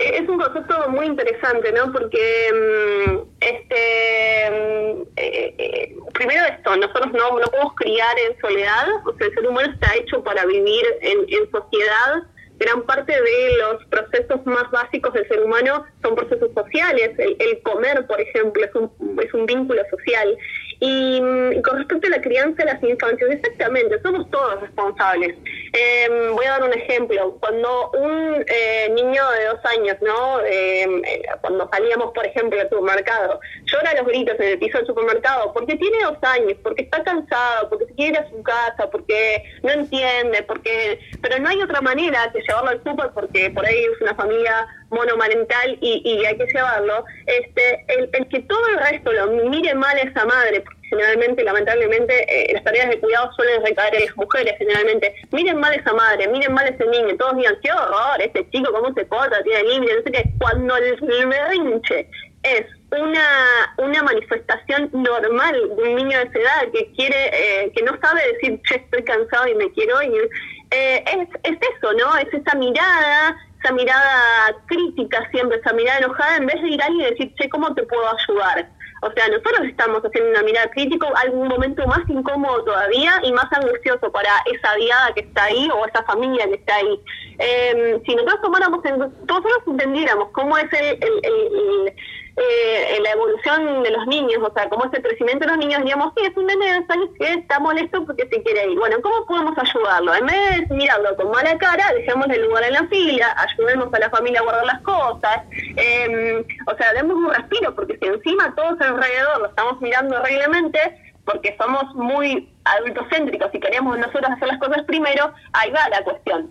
Es 0.00 0.26
un 0.28 0.38
concepto 0.38 0.88
muy 0.88 1.06
interesante, 1.06 1.72
¿no? 1.72 1.92
Porque, 1.92 2.50
mm, 2.52 3.18
este, 3.40 4.50
mm, 4.50 5.02
eh, 5.16 5.54
eh, 5.58 5.96
primero 6.14 6.42
esto, 6.46 6.74
nosotros 6.76 7.12
no, 7.12 7.38
no 7.38 7.46
podemos 7.48 7.74
criar 7.74 8.18
en 8.18 8.40
soledad, 8.40 8.88
o 9.04 9.14
sea, 9.16 9.26
el 9.26 9.34
ser 9.34 9.46
humano 9.46 9.72
está 9.72 9.94
hecho 9.96 10.24
para 10.24 10.46
vivir 10.46 10.84
en, 11.02 11.18
en 11.28 11.50
sociedad, 11.50 12.24
gran 12.60 12.82
parte 12.82 13.12
de 13.12 13.56
los 13.56 13.84
procesos 13.86 14.44
más 14.44 14.70
básicos 14.70 15.12
del 15.14 15.26
ser 15.28 15.42
humano 15.42 15.84
son 16.02 16.14
procesos 16.14 16.50
sociales. 16.54 17.10
El, 17.18 17.62
comer, 17.62 18.06
por 18.06 18.20
ejemplo, 18.20 18.62
es 18.62 18.74
un, 18.74 19.18
es 19.20 19.32
un 19.34 19.46
vínculo 19.46 19.82
social. 19.90 20.36
Y, 20.80 21.20
mm, 21.20 21.60
con 21.62 21.76
respecto 21.78 22.06
a 22.06 22.10
la 22.10 22.22
crianza 22.22 22.64
de 22.64 22.72
las 22.72 22.82
infancias, 22.82 23.30
exactamente, 23.30 24.00
somos 24.00 24.28
todos 24.30 24.60
responsables. 24.62 25.36
Em, 25.72 26.34
voy 26.34 26.46
a 26.46 26.52
dar 26.52 26.64
un 26.64 26.72
ejemplo. 26.72 27.36
Cuando 27.38 27.90
un 27.90 28.44
eh, 28.46 28.90
niño 28.94 29.22
de 29.30 29.44
dos 29.44 29.64
años, 29.64 29.96
¿no? 30.00 30.40
Em, 30.40 31.02
eh, 31.04 31.22
cuando 31.42 31.68
salíamos, 31.70 32.12
por 32.12 32.24
ejemplo, 32.24 32.58
al 32.58 32.68
supermercado, 32.70 33.40
llora 33.66 33.94
los 33.94 34.06
gritos 34.06 34.40
en 34.40 34.48
el 34.48 34.58
piso 34.58 34.78
del 34.78 34.86
supermercado 34.86 35.52
porque 35.52 35.76
tiene 35.76 36.02
dos 36.02 36.16
años, 36.22 36.54
porque 36.62 36.82
está 36.82 37.02
cansado, 37.02 37.68
porque 37.68 37.86
se 37.86 37.94
quiere 37.94 38.12
ir 38.12 38.18
a 38.18 38.30
su 38.30 38.42
casa, 38.42 38.90
porque 38.90 39.44
no 39.62 39.70
entiende, 39.70 40.42
porque 40.42 40.98
pero 41.22 41.38
no 41.38 41.48
hay 41.48 41.60
otra 41.62 41.80
manera 41.80 42.30
que 42.32 42.40
llevarlo 42.40 42.70
al 42.70 42.82
súper 42.82 43.10
porque 43.14 43.50
por 43.50 43.66
ahí 43.66 43.84
es 43.84 44.00
una 44.00 44.14
familia 44.14 44.66
monomarental 44.90 45.78
y, 45.80 46.02
y 46.04 46.24
hay 46.24 46.36
que 46.36 46.46
llevarlo, 46.46 47.04
este, 47.26 47.84
el, 47.88 48.10
el, 48.12 48.28
que 48.28 48.40
todo 48.40 48.66
el 48.68 48.78
resto 48.78 49.12
lo 49.12 49.28
mire 49.48 49.74
mal 49.74 49.96
a 49.96 50.02
esa 50.02 50.24
madre, 50.24 50.60
porque 50.60 50.80
generalmente, 50.90 51.44
lamentablemente, 51.44 52.26
eh, 52.28 52.52
las 52.52 52.64
tareas 52.64 52.90
de 52.90 52.98
cuidado 52.98 53.32
suelen 53.34 53.64
recaer 53.64 53.94
en 53.94 54.06
las 54.06 54.16
mujeres, 54.16 54.54
generalmente, 54.58 55.14
miren 55.30 55.58
mal 55.58 55.72
a 55.72 55.76
esa 55.76 55.92
madre, 55.92 56.28
miren 56.28 56.52
mal 56.52 56.66
a 56.66 56.70
ese 56.70 56.84
niño, 56.86 57.16
todos 57.16 57.36
digan, 57.36 57.56
qué 57.62 57.72
horror, 57.72 58.20
este 58.20 58.48
chico 58.50 58.72
cómo 58.72 58.92
se 58.94 59.04
porta, 59.06 59.42
tiene 59.42 59.62
libre, 59.64 59.94
no 59.94 60.02
sé 60.02 60.12
qué, 60.12 60.24
cuando 60.38 60.76
el, 60.76 60.84
el 60.84 61.26
berrinche 61.26 62.08
es 62.42 62.66
una, 62.90 63.74
una 63.78 64.02
manifestación 64.02 64.90
normal 64.92 65.54
de 65.76 65.82
un 65.82 65.94
niño 65.94 66.18
de 66.18 66.24
esa 66.24 66.38
edad 66.38 66.72
que 66.72 66.90
quiere, 66.96 67.30
eh, 67.32 67.72
que 67.74 67.82
no 67.82 67.96
sabe 68.00 68.20
decir, 68.32 68.60
che, 68.66 68.76
estoy 68.76 69.04
cansado 69.04 69.46
y 69.46 69.54
me 69.54 69.70
quiero 69.72 70.00
ir, 70.02 70.28
eh, 70.70 71.04
es, 71.06 71.28
es 71.52 71.58
eso, 71.76 71.92
¿no? 71.92 72.16
Es 72.16 72.32
esa 72.32 72.56
mirada, 72.56 73.36
esa 73.62 73.72
mirada 73.72 74.56
crítica 74.66 75.28
siempre, 75.30 75.58
esa 75.58 75.72
mirada 75.72 75.98
enojada, 75.98 76.36
en 76.36 76.46
vez 76.46 76.60
de 76.62 76.68
ir 76.68 76.82
alguien 76.82 77.06
y 77.06 77.10
decir, 77.10 77.34
che, 77.36 77.48
¿cómo 77.48 77.74
te 77.74 77.82
puedo 77.84 78.02
ayudar? 78.08 78.68
O 79.02 79.10
sea, 79.12 79.28
nosotros 79.28 79.66
estamos 79.66 80.02
haciendo 80.02 80.30
una 80.30 80.42
mirada 80.42 80.70
crítica, 80.70 81.08
algún 81.16 81.48
momento 81.48 81.86
más 81.86 82.00
incómodo 82.08 82.64
todavía 82.64 83.12
y 83.22 83.32
más 83.32 83.46
angustioso 83.50 84.12
para 84.12 84.30
esa 84.44 84.74
diada 84.74 85.14
que 85.14 85.20
está 85.20 85.44
ahí 85.44 85.68
o 85.72 85.86
esa 85.86 86.02
familia 86.04 86.46
que 86.46 86.54
está 86.54 86.76
ahí. 86.76 87.00
Eh, 87.38 88.00
si 88.04 88.14
nosotros 88.14 88.42
tomáramos, 88.42 88.84
en, 88.84 88.98
nosotros 88.98 89.62
entendiéramos 89.66 90.28
cómo 90.32 90.58
es 90.58 90.70
el, 90.72 90.98
el 91.02 91.94
eh, 92.42 92.98
la 93.02 93.12
evolución 93.12 93.82
de 93.82 93.90
los 93.90 94.06
niños, 94.06 94.42
o 94.42 94.52
sea, 94.52 94.68
cómo 94.68 94.84
es 94.84 94.92
el 94.92 95.02
crecimiento 95.02 95.44
de 95.44 95.52
los 95.52 95.58
niños, 95.58 95.82
digamos, 95.84 96.12
sí, 96.16 96.24
es 96.24 96.36
un 96.36 96.46
nene 96.46 96.66
de 96.66 96.80
dos 96.80 96.90
años 96.90 97.08
que 97.18 97.32
está 97.32 97.58
molesto 97.58 98.04
porque 98.06 98.28
se 98.28 98.42
quiere 98.42 98.70
ir. 98.70 98.78
Bueno, 98.78 98.96
¿cómo 99.02 99.26
podemos 99.26 99.56
ayudarlo? 99.58 100.14
En 100.14 100.26
vez 100.26 100.68
de 100.68 100.74
mirarlo 100.74 101.16
con 101.16 101.30
mala 101.30 101.56
cara, 101.58 101.92
dejémosle 101.94 102.38
lugar 102.38 102.64
en 102.64 102.72
la 102.74 102.86
fila, 102.88 103.34
ayudemos 103.36 103.92
a 103.92 103.98
la 103.98 104.10
familia 104.10 104.40
a 104.40 104.44
guardar 104.44 104.66
las 104.66 104.82
cosas, 104.82 105.40
eh, 105.76 106.44
o 106.66 106.76
sea, 106.76 106.92
demos 106.94 107.16
un 107.16 107.32
respiro, 107.32 107.74
porque 107.74 107.98
si 107.98 108.06
encima 108.06 108.54
todos 108.54 108.80
alrededor 108.80 109.40
lo 109.40 109.46
estamos 109.46 109.80
mirando 109.80 110.20
reglemente, 110.22 110.78
porque 111.24 111.56
somos 111.58 111.94
muy 111.94 112.52
adultocéntricos 112.64 113.54
y 113.54 113.60
queremos 113.60 113.98
nosotros 113.98 114.30
hacer 114.30 114.48
las 114.48 114.58
cosas 114.58 114.82
primero, 114.84 115.32
ahí 115.52 115.70
va 115.70 115.88
la 115.88 116.02
cuestión. 116.02 116.50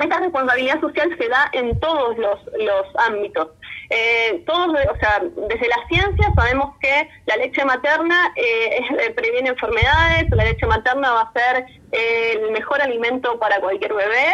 Esta 0.00 0.20
responsabilidad 0.20 0.80
social 0.80 1.08
se 1.18 1.28
da 1.28 1.48
en 1.52 1.78
todos 1.80 2.18
los, 2.18 2.38
los 2.58 2.86
ámbitos. 3.06 3.48
Eh, 3.88 4.42
todos, 4.46 4.68
o 4.68 4.96
sea, 5.00 5.20
desde 5.20 5.68
la 5.68 5.86
ciencia 5.88 6.32
sabemos 6.34 6.74
que 6.80 7.08
la 7.26 7.36
leche 7.36 7.64
materna 7.64 8.32
eh, 8.34 8.80
eh, 9.00 9.10
previene 9.14 9.50
enfermedades, 9.50 10.26
la 10.32 10.44
leche 10.44 10.66
materna 10.66 11.12
va 11.12 11.20
a 11.22 11.32
ser 11.32 11.66
el 11.92 12.50
mejor 12.50 12.82
alimento 12.82 13.38
para 13.38 13.60
cualquier 13.60 13.94
bebé 13.94 14.26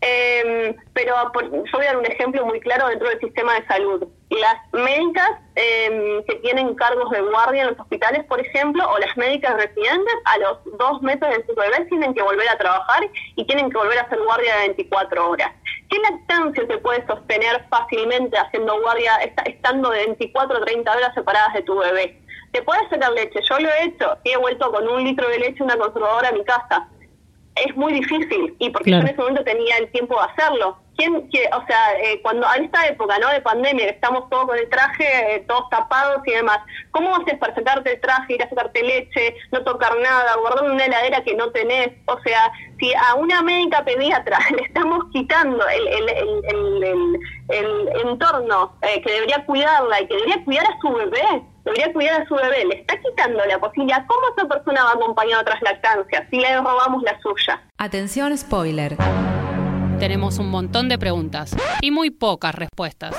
Eh, 0.00 0.76
pero 0.92 1.14
por, 1.32 1.44
yo 1.50 1.72
voy 1.72 1.84
a 1.84 1.88
dar 1.88 1.96
un 1.96 2.06
ejemplo 2.06 2.46
muy 2.46 2.60
claro 2.60 2.88
dentro 2.88 3.08
del 3.08 3.18
sistema 3.18 3.54
de 3.54 3.66
salud. 3.66 4.06
Las 4.30 4.56
médicas 4.72 5.30
eh, 5.56 6.22
que 6.28 6.36
tienen 6.36 6.74
cargos 6.76 7.10
de 7.10 7.20
guardia 7.20 7.62
en 7.62 7.68
los 7.70 7.80
hospitales, 7.80 8.24
por 8.26 8.40
ejemplo, 8.40 8.88
o 8.88 8.98
las 8.98 9.16
médicas 9.16 9.56
residentes, 9.56 10.14
a 10.24 10.38
los 10.38 10.78
dos 10.78 11.02
meses 11.02 11.28
de 11.28 11.46
su 11.46 11.54
bebé 11.54 11.84
tienen 11.86 12.14
que 12.14 12.22
volver 12.22 12.48
a 12.48 12.58
trabajar 12.58 13.02
y 13.34 13.44
tienen 13.46 13.70
que 13.70 13.78
volver 13.78 13.98
a 13.98 14.02
hacer 14.02 14.18
guardia 14.22 14.54
de 14.56 14.68
24 14.68 15.30
horas. 15.30 15.50
¿Qué 15.90 15.98
lactancia 15.98 16.66
se 16.66 16.78
puede 16.78 17.04
sostener 17.06 17.66
fácilmente 17.68 18.38
haciendo 18.38 18.80
guardia, 18.80 19.16
estando 19.46 19.90
de 19.90 20.06
24 20.06 20.58
o 20.58 20.64
30 20.64 20.92
horas 20.92 21.14
separadas 21.14 21.54
de 21.54 21.62
tu 21.62 21.76
bebé? 21.76 22.20
Te 22.52 22.62
puedes 22.62 22.88
sacar 22.88 23.12
leche, 23.12 23.40
yo 23.48 23.58
lo 23.58 23.68
he 23.68 23.84
hecho, 23.84 24.16
he 24.24 24.36
vuelto 24.36 24.70
con 24.70 24.86
un 24.86 25.02
litro 25.02 25.28
de 25.28 25.38
leche 25.38 25.62
una 25.62 25.76
conservadora 25.76 26.28
a 26.28 26.32
mi 26.32 26.44
casa 26.44 26.88
es 27.66 27.76
muy 27.76 27.92
difícil 27.92 28.54
y 28.58 28.70
porque 28.70 28.90
yo 28.90 28.98
en 28.98 29.08
ese 29.08 29.18
momento 29.18 29.44
tenía 29.44 29.76
el 29.78 29.90
tiempo 29.90 30.14
de 30.14 30.26
hacerlo. 30.26 30.78
¿Quién, 30.98 31.30
que, 31.30 31.48
o 31.54 31.64
sea, 31.68 31.92
eh, 32.02 32.20
cuando 32.22 32.44
en 32.56 32.64
esta 32.64 32.84
época 32.88 33.20
no 33.20 33.28
de 33.28 33.40
pandemia, 33.40 33.84
que 33.84 33.92
estamos 33.92 34.28
todos 34.30 34.46
con 34.46 34.58
el 34.58 34.68
traje, 34.68 35.36
eh, 35.36 35.44
todos 35.46 35.70
tapados 35.70 36.20
y 36.26 36.32
demás, 36.32 36.58
¿cómo 36.90 37.14
haces 37.14 37.38
para 37.38 37.54
sacarte 37.54 37.92
el 37.92 38.00
traje, 38.00 38.34
ir 38.34 38.42
a 38.42 38.48
sacarte 38.48 38.82
leche, 38.82 39.36
no 39.52 39.62
tocar 39.62 39.96
nada, 40.00 40.34
guardar 40.40 40.64
una 40.68 40.84
heladera 40.84 41.22
que 41.22 41.36
no 41.36 41.52
tenés? 41.52 41.92
O 42.06 42.18
sea, 42.22 42.50
si 42.80 42.92
a 42.94 43.14
una 43.14 43.42
médica 43.42 43.84
pediatra 43.84 44.40
le 44.56 44.62
estamos 44.62 45.04
quitando 45.12 45.64
el, 45.68 45.86
el, 45.86 46.08
el, 47.48 47.88
entorno 48.04 48.76
eh, 48.82 49.00
que 49.00 49.12
debería 49.12 49.46
cuidarla 49.46 50.00
y 50.00 50.08
que 50.08 50.14
debería 50.14 50.44
cuidar 50.44 50.66
a 50.66 50.80
su 50.80 50.92
bebé, 50.92 51.42
debería 51.64 51.92
cuidar 51.92 52.22
a 52.22 52.26
su 52.26 52.34
bebé, 52.34 52.64
le 52.64 52.80
está 52.80 52.98
quitando 53.00 53.44
la 53.44 53.60
posibilidad, 53.60 54.04
¿cómo 54.08 54.22
esa 54.36 54.48
persona 54.48 54.82
va 54.82 54.90
acompañada 54.94 55.42
otras 55.42 55.62
lactancias 55.62 56.24
si 56.28 56.40
le 56.40 56.56
robamos 56.56 57.04
la 57.04 57.16
suya? 57.20 57.62
Atención, 57.78 58.36
spoiler. 58.36 58.96
Tenemos 59.98 60.38
un 60.38 60.48
montón 60.48 60.88
de 60.88 60.96
preguntas 60.96 61.56
y 61.82 61.90
muy 61.90 62.10
pocas 62.10 62.54
respuestas. 62.54 63.16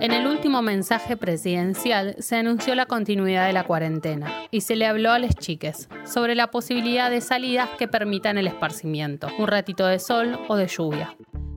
En 0.00 0.12
el 0.12 0.26
último 0.26 0.62
mensaje 0.62 1.18
presidencial 1.18 2.16
se 2.18 2.36
anunció 2.36 2.74
la 2.74 2.86
continuidad 2.86 3.46
de 3.46 3.52
la 3.52 3.64
cuarentena 3.64 4.32
y 4.50 4.62
se 4.62 4.76
le 4.76 4.86
habló 4.86 5.12
a 5.12 5.18
las 5.18 5.34
chiques 5.34 5.90
sobre 6.04 6.34
la 6.34 6.50
posibilidad 6.50 7.10
de 7.10 7.20
salidas 7.20 7.68
que 7.78 7.86
permitan 7.86 8.38
el 8.38 8.46
esparcimiento, 8.46 9.28
un 9.38 9.46
ratito 9.46 9.86
de 9.86 9.98
sol 9.98 10.38
o 10.48 10.56
de 10.56 10.68
lluvia 10.68 11.14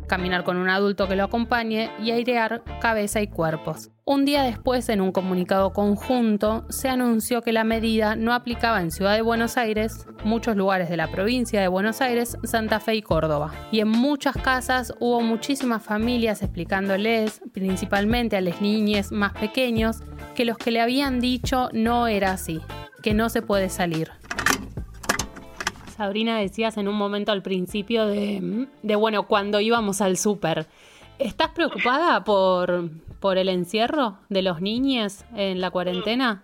caminar 0.08 0.44
con 0.44 0.58
un 0.58 0.70
adulto 0.70 1.08
que 1.08 1.16
lo 1.16 1.26
acompañe 1.26 1.92
y 2.02 2.12
airear 2.12 2.64
cabeza 2.82 3.22
y 3.22 3.28
cuerpos. 3.28 3.92
Un 4.10 4.24
día 4.24 4.44
después, 4.44 4.88
en 4.88 5.02
un 5.02 5.12
comunicado 5.12 5.74
conjunto, 5.74 6.66
se 6.70 6.88
anunció 6.88 7.42
que 7.42 7.52
la 7.52 7.66
medida 7.66 8.16
no 8.16 8.34
aplicaba 8.34 8.82
en 8.82 8.90
Ciudad 8.90 9.14
de 9.14 9.22
Buenos 9.22 9.58
Aires, 9.58 10.08
muchos 10.24 10.56
lugares 10.56 10.88
de 10.90 10.96
la 10.96 11.12
provincia 11.12 11.60
de 11.60 11.68
Buenos 11.68 12.00
Aires, 12.00 12.38
Santa 12.44 12.80
Fe 12.80 12.96
y 12.96 13.02
Córdoba. 13.02 13.52
Y 13.70 13.82
en 13.82 13.90
muchas 13.90 14.38
casas 14.38 14.94
hubo 15.02 15.20
muchísimas 15.20 15.84
familias 15.84 16.42
explicándoles, 16.42 17.42
principalmente 17.52 18.38
a 18.38 18.42
las 18.42 18.62
niñas 18.62 19.12
más 19.12 19.34
pequeños, 19.34 19.98
que 20.36 20.46
los 20.46 20.58
que 20.58 20.72
le 20.72 20.80
habían 20.80 21.20
dicho 21.20 21.68
no 21.74 22.08
era 22.08 22.32
así, 22.32 22.62
que 23.04 23.14
no 23.14 23.28
se 23.28 23.42
puede 23.42 23.68
salir. 23.68 24.12
Sabrina, 25.98 26.38
decías 26.38 26.78
en 26.78 26.88
un 26.88 26.96
momento 26.96 27.32
al 27.32 27.42
principio 27.42 28.06
de, 28.06 28.68
bueno, 28.96 29.24
cuando 29.28 29.60
íbamos 29.60 30.00
al 30.00 30.18
súper. 30.18 30.68
¿Estás 31.18 31.50
preocupada 31.50 32.24
por, 32.24 32.92
por 33.20 33.40
el 33.40 33.50
encierro 33.50 34.20
de 34.30 34.44
los 34.44 34.62
niños 34.62 35.26
en 35.36 35.60
la 35.60 35.72
cuarentena? 35.72 36.44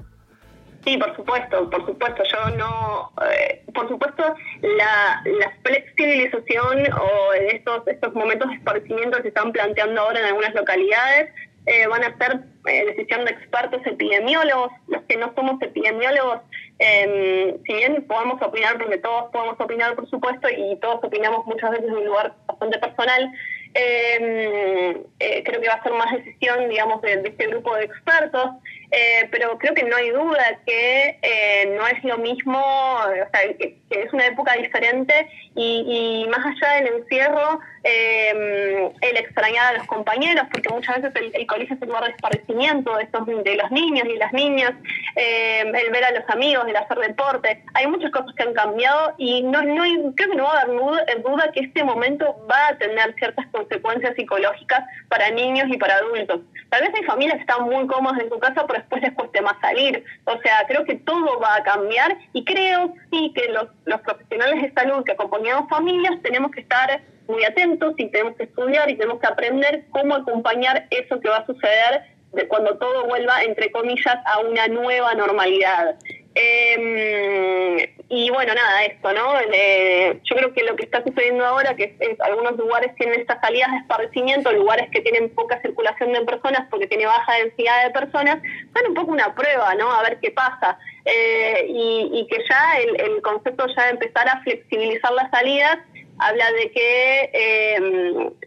Sí, 0.84 0.98
por 0.98 1.16
supuesto, 1.16 1.70
por 1.70 1.86
supuesto. 1.86 2.24
Yo 2.24 2.56
no, 2.58 3.12
eh, 3.32 3.64
por 3.76 3.88
supuesto, 3.88 4.24
la, 4.64 5.22
la, 5.24 5.52
flexibilización 5.64 6.92
o 6.92 7.34
estos, 7.34 7.88
estos 7.88 8.14
momentos 8.16 8.50
de 8.50 8.56
esparcimiento 8.56 9.18
que 9.18 9.22
se 9.22 9.28
están 9.30 9.52
planteando 9.52 10.02
ahora 10.02 10.20
en 10.20 10.26
algunas 10.26 10.56
localidades 10.56 11.30
eh, 11.66 11.88
van 11.88 12.04
a 12.04 12.18
ser 12.18 12.42
decisión 12.64 13.26
de 13.26 13.32
expertos 13.32 13.82
epidemiólogos. 13.86 14.72
Los 14.88 15.04
que 15.04 15.18
no 15.18 15.34
somos 15.36 15.62
epidemiólogos 15.62 16.42
eh, 16.80 17.56
si 17.66 17.74
bien 17.74 18.04
podemos 18.08 18.42
opinar, 18.42 18.78
porque 18.78 18.98
todos 18.98 19.32
podemos 19.32 19.60
opinar, 19.60 19.96
por 19.96 20.10
supuesto, 20.10 20.48
y 20.50 20.76
todos 20.82 21.04
opinamos 21.04 21.46
muchas 21.46 21.72
veces 21.72 21.88
en 21.88 21.94
un 21.94 22.06
lugar 22.06 22.34
bastante 22.48 22.80
personal, 22.80 23.32
em, 23.74 25.04
eh, 25.20 25.44
creo 25.46 25.62
que 25.62 25.68
va 25.68 25.76
a 25.76 25.84
ser 25.84 25.94
más 25.94 26.12
decisión, 26.12 26.70
digamos, 26.70 27.02
de, 27.02 27.14
este 27.24 27.48
grupo 27.48 27.76
de 27.76 27.86
expertos, 27.86 28.50
eh, 28.96 29.28
pero 29.32 29.58
creo 29.58 29.74
que 29.74 29.84
no 29.84 29.96
hay 29.96 30.12
duda 30.12 30.60
que 30.68 31.18
eh, 31.20 31.76
no 31.76 31.88
es 31.88 32.04
lo 32.04 32.20
mismo, 32.20 32.60
o 32.60 33.30
sea, 33.32 33.58
que, 33.58 33.82
es 33.90 34.14
una 34.14 34.28
época 34.28 34.54
diferente 34.54 35.28
y, 35.56 36.24
y 36.26 36.30
más 36.30 36.46
allá 36.46 36.76
del 36.76 36.88
encierro, 37.00 37.60
eh, 37.84 38.92
el 39.02 39.18
extrañar 39.18 39.74
a 39.76 39.78
los 39.78 39.88
compañeros, 39.88 40.46
porque 40.52 40.70
muchas 40.70 41.02
veces 41.02 41.32
el, 41.34 41.46
colegio 41.48 41.76
es 41.76 41.82
el 41.82 41.88
lugar 41.90 42.06
de 42.06 42.12
estos, 42.12 43.26
de 43.26 43.56
los 43.56 43.72
niños 43.72 44.08
y 44.08 44.18
las 44.18 44.32
niñas, 44.32 44.72
eh, 45.16 45.62
el 45.62 45.92
ver 45.92 46.06
a 46.06 46.12
los 46.12 46.30
amigos, 46.30 46.66
el 46.68 46.76
hacer 46.76 46.98
deporte. 47.00 47.64
Hay 47.74 47.88
muchas 47.88 48.12
cosas 48.12 48.34
que 48.36 48.44
han 48.44 48.54
cambiado 48.54 49.14
y 49.18 49.44
no, 49.44 49.62
no 49.64 49.84
creo 50.16 50.30
que 50.30 50.36
no 50.36 50.46
va 50.46 50.60
a 50.60 50.62
haber 50.62 50.78
duda, 50.78 51.06
duda 51.24 51.52
que 51.52 51.60
este 51.62 51.84
momento 51.84 52.38
va 52.50 52.70
a 52.70 52.78
tener 52.78 53.14
ciertas 53.16 53.46
consecuencias 53.48 54.16
psicológicas 54.16 54.84
para 55.10 55.30
niños 55.32 55.66
y 55.70 55.78
para 55.78 55.96
adultos. 55.96 56.40
Tal 56.70 56.82
vez 56.82 56.92
hay 56.96 57.04
familias 57.04 57.36
que 57.36 57.42
están 57.42 57.64
muy 57.64 57.86
cómodas 57.88 58.22
en 58.22 58.30
su 58.30 58.40
casa, 58.40 58.66
pero 58.66 58.80
después 58.84 59.02
les 59.02 59.14
cueste 59.14 59.42
más 59.42 59.60
salir. 59.62 60.04
O 60.26 60.38
sea, 60.42 60.66
creo 60.68 60.86
que 60.86 60.96
todo 60.96 61.40
va 61.40 61.56
a 61.56 61.64
cambiar 61.64 62.18
y 62.34 62.44
creo 62.44 62.94
sí 63.12 63.32
que 63.36 63.50
los, 63.50 63.68
los 63.86 64.02
profesionales 64.02 64.62
de 64.62 64.74
salud 64.74 65.04
que 65.04 65.14
acompañamos 65.14 65.70
familias 65.70 66.22
tenemos 66.22 66.52
que 66.52 66.62
estar 66.62 67.02
muy 67.28 67.44
atentos 67.46 67.94
y 67.98 68.10
tenemos 68.10 68.36
que 68.36 68.44
estudiar 68.44 68.90
y 68.90 68.98
tenemos 68.98 69.20
que 69.20 69.28
aprender 69.28 69.86
cómo 69.92 70.16
acompañar 70.16 70.88
eso 70.90 71.20
que 71.20 71.30
va 71.30 71.38
a 71.38 71.46
suceder 71.46 72.04
de 72.34 72.48
cuando 72.48 72.78
todo 72.78 73.06
vuelva, 73.06 73.44
entre 73.44 73.72
comillas, 73.72 74.18
a 74.26 74.40
una 74.40 74.68
nueva 74.68 75.14
normalidad. 75.14 75.96
Em, 76.36 77.78
y 78.10 78.30
bueno, 78.32 78.54
nada, 78.56 78.86
esto, 78.86 79.14
¿no? 79.14 79.34
yo 79.42 80.36
creo 80.36 80.54
que 80.54 80.64
lo 80.64 80.76
que 80.76 80.86
está 80.86 81.04
sucediendo 81.04 81.46
ahora, 81.46 81.76
que 81.76 81.96
es, 82.00 82.20
algunos 82.22 82.58
lugares 82.58 82.96
tienen 82.96 83.22
estas 83.22 83.40
salidas 83.40 83.72
de 83.72 83.78
esparcimiento, 83.78 84.52
lugares 84.52 84.90
que 84.92 85.02
tienen 85.02 85.30
poca 85.30 85.62
circulación 85.62 86.12
de 86.14 86.22
personas 86.22 86.68
porque 86.70 86.88
tiene 86.88 87.06
baja 87.06 87.34
densidad 87.36 87.84
de 87.84 87.92
personas, 87.92 88.42
son 88.74 88.88
un 88.90 88.94
poco 88.96 89.12
una 89.12 89.34
prueba, 89.36 89.76
¿no? 89.76 89.92
A 89.92 90.02
ver 90.04 90.20
qué 90.20 90.32
pasa. 90.32 90.78
Eh, 91.06 91.66
y, 91.68 92.28
que 92.30 92.38
ya 92.50 92.78
el, 92.80 93.00
el 93.02 93.22
concepto 93.22 93.66
ya 93.76 93.86
de 93.86 93.92
empezar 93.92 94.28
a 94.28 94.42
flexibilizar 94.42 95.12
las 95.12 95.30
salidas 95.30 95.80
habla 96.18 96.46
de 96.52 96.72
que, 96.72 97.30
eh, 97.34 97.80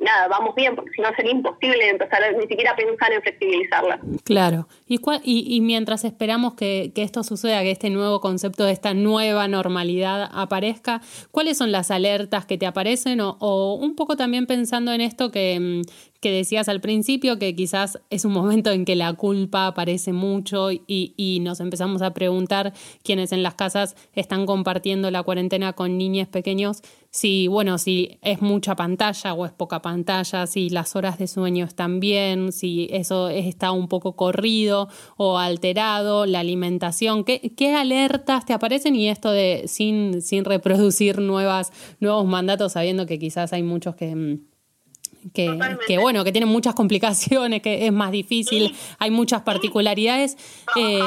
nada, 0.00 0.28
vamos 0.28 0.54
bien, 0.54 0.74
porque 0.74 0.90
si 0.92 1.02
no 1.02 1.08
sería 1.16 1.32
imposible 1.32 1.88
empezar 1.88 2.22
ni 2.38 2.46
siquiera 2.46 2.74
pensar 2.76 3.12
en 3.12 3.22
flexibilizarla. 3.22 4.00
Claro. 4.24 4.68
¿Y, 4.86 5.00
y, 5.24 5.60
mientras 5.60 6.04
esperamos 6.04 6.54
que, 6.54 6.92
esto 6.94 7.22
suceda, 7.22 7.62
que 7.62 7.70
este 7.70 7.90
nuevo 7.90 8.20
concepto 8.20 8.64
de 8.64 8.72
esta 8.72 8.94
nueva 8.94 9.48
normalidad 9.48 10.28
aparezca, 10.32 11.00
¿cuáles 11.30 11.58
son 11.58 11.72
las 11.72 11.90
alertas 11.90 12.46
que 12.46 12.58
te 12.58 12.66
aparecen? 12.66 13.20
O, 13.20 13.36
o 13.40 13.74
un 13.74 13.94
poco 13.96 14.16
también 14.16 14.46
pensando 14.46 14.92
en 14.92 15.00
esto 15.00 15.30
que, 15.30 15.58
mm, 15.60 15.82
que 16.20 16.32
decías 16.32 16.68
al 16.68 16.80
principio, 16.80 17.38
que 17.38 17.54
quizás 17.54 18.00
es 18.10 18.24
un 18.24 18.32
momento 18.32 18.70
en 18.70 18.84
que 18.84 18.96
la 18.96 19.12
culpa 19.12 19.66
aparece 19.66 20.12
mucho 20.12 20.72
y, 20.72 20.82
y, 20.86 21.40
nos 21.40 21.60
empezamos 21.60 22.02
a 22.02 22.14
preguntar 22.14 22.72
quienes 23.04 23.32
en 23.32 23.42
las 23.42 23.54
casas 23.54 23.96
están 24.12 24.46
compartiendo 24.46 25.10
la 25.10 25.22
cuarentena 25.22 25.74
con 25.74 25.98
niños 25.98 26.28
pequeños, 26.28 26.82
si, 27.16 27.48
bueno, 27.48 27.78
si 27.78 28.18
es 28.20 28.42
mucha 28.42 28.76
pantalla 28.76 29.32
o 29.32 29.46
es 29.46 29.52
poca 29.52 29.80
pantalla, 29.80 30.46
si 30.46 30.68
las 30.68 30.96
horas 30.96 31.18
de 31.18 31.26
sueño 31.26 31.64
están 31.64 31.98
bien, 31.98 32.52
si 32.52 32.88
eso 32.92 33.30
está 33.30 33.70
un 33.72 33.88
poco 33.88 34.16
corrido 34.16 34.90
o 35.16 35.38
alterado, 35.38 36.26
la 36.26 36.40
alimentación, 36.40 37.24
¿qué, 37.24 37.54
qué 37.56 37.74
alertas 37.74 38.44
te 38.44 38.52
aparecen? 38.52 38.94
Y 38.96 39.08
esto 39.08 39.30
de 39.30 39.64
sin, 39.66 40.20
sin 40.20 40.44
reproducir 40.44 41.18
nuevas, 41.18 41.72
nuevos 42.00 42.26
mandatos, 42.26 42.74
sabiendo 42.74 43.06
que 43.06 43.18
quizás 43.18 43.54
hay 43.54 43.62
muchos 43.62 43.96
que 43.96 44.14
mm, 44.14 44.38
que, 45.32 45.58
que, 45.88 45.98
bueno, 45.98 46.22
que 46.22 46.32
tienen 46.32 46.50
muchas 46.50 46.74
complicaciones, 46.74 47.62
que 47.62 47.86
es 47.86 47.92
más 47.92 48.12
difícil, 48.12 48.76
hay 48.98 49.10
muchas 49.10 49.40
particularidades. 49.42 50.36
Eh, 50.76 51.00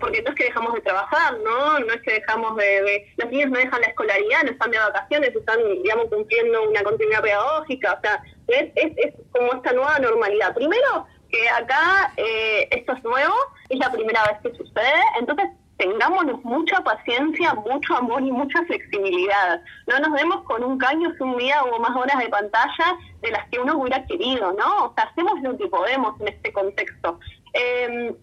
porque 0.00 0.22
no 0.22 0.30
es 0.30 0.36
que 0.36 0.44
dejamos 0.44 0.74
de 0.74 0.80
trabajar, 0.80 1.38
¿no? 1.44 1.78
No 1.80 1.92
es 1.92 2.00
que 2.02 2.14
dejamos 2.14 2.56
de, 2.56 3.12
Los 3.16 3.30
niños 3.30 3.50
no 3.50 3.58
dejan 3.58 3.80
la 3.80 3.88
escolaridad, 3.88 4.42
no 4.44 4.50
están 4.50 4.70
de 4.70 4.78
vacaciones, 4.78 5.34
están, 5.34 5.58
digamos, 5.82 6.06
cumpliendo 6.06 6.68
una 6.68 6.82
continuidad 6.82 7.22
pedagógica, 7.22 7.94
o 7.94 8.00
sea, 8.00 8.22
es, 8.48 8.70
es, 8.74 8.92
es 8.96 9.14
como 9.32 9.52
esta 9.54 9.72
nueva 9.72 9.98
normalidad. 9.98 10.54
Primero, 10.54 11.06
que 11.30 11.48
acá 11.48 12.12
eh, 12.16 12.68
esto 12.70 12.92
es 12.92 13.04
nuevo, 13.04 13.34
es 13.68 13.78
la 13.78 13.90
primera 13.90 14.22
vez 14.24 14.38
que 14.42 14.56
sucede, 14.56 15.02
entonces 15.18 15.50
tengámonos 15.76 16.42
mucha 16.44 16.80
paciencia, 16.82 17.54
mucho 17.54 17.96
amor 17.96 18.22
y 18.22 18.30
mucha 18.30 18.62
flexibilidad. 18.64 19.60
No 19.86 19.98
nos 19.98 20.18
demos 20.18 20.44
con 20.44 20.62
un 20.62 20.78
caño 20.78 21.12
si 21.16 21.22
un 21.22 21.36
día 21.36 21.64
hubo 21.64 21.78
más 21.80 21.96
horas 21.96 22.18
de 22.18 22.28
pantalla 22.28 22.96
de 23.22 23.30
las 23.30 23.48
que 23.48 23.58
uno 23.58 23.78
hubiera 23.78 24.04
querido, 24.06 24.52
¿no? 24.52 24.86
O 24.86 24.94
sea, 24.94 25.04
hacemos 25.04 25.40
lo 25.42 25.56
que 25.58 25.66
podemos 25.66 26.20
en 26.20 26.28
este 26.28 26.52
contexto. 26.52 27.18
Em, 27.52 28.14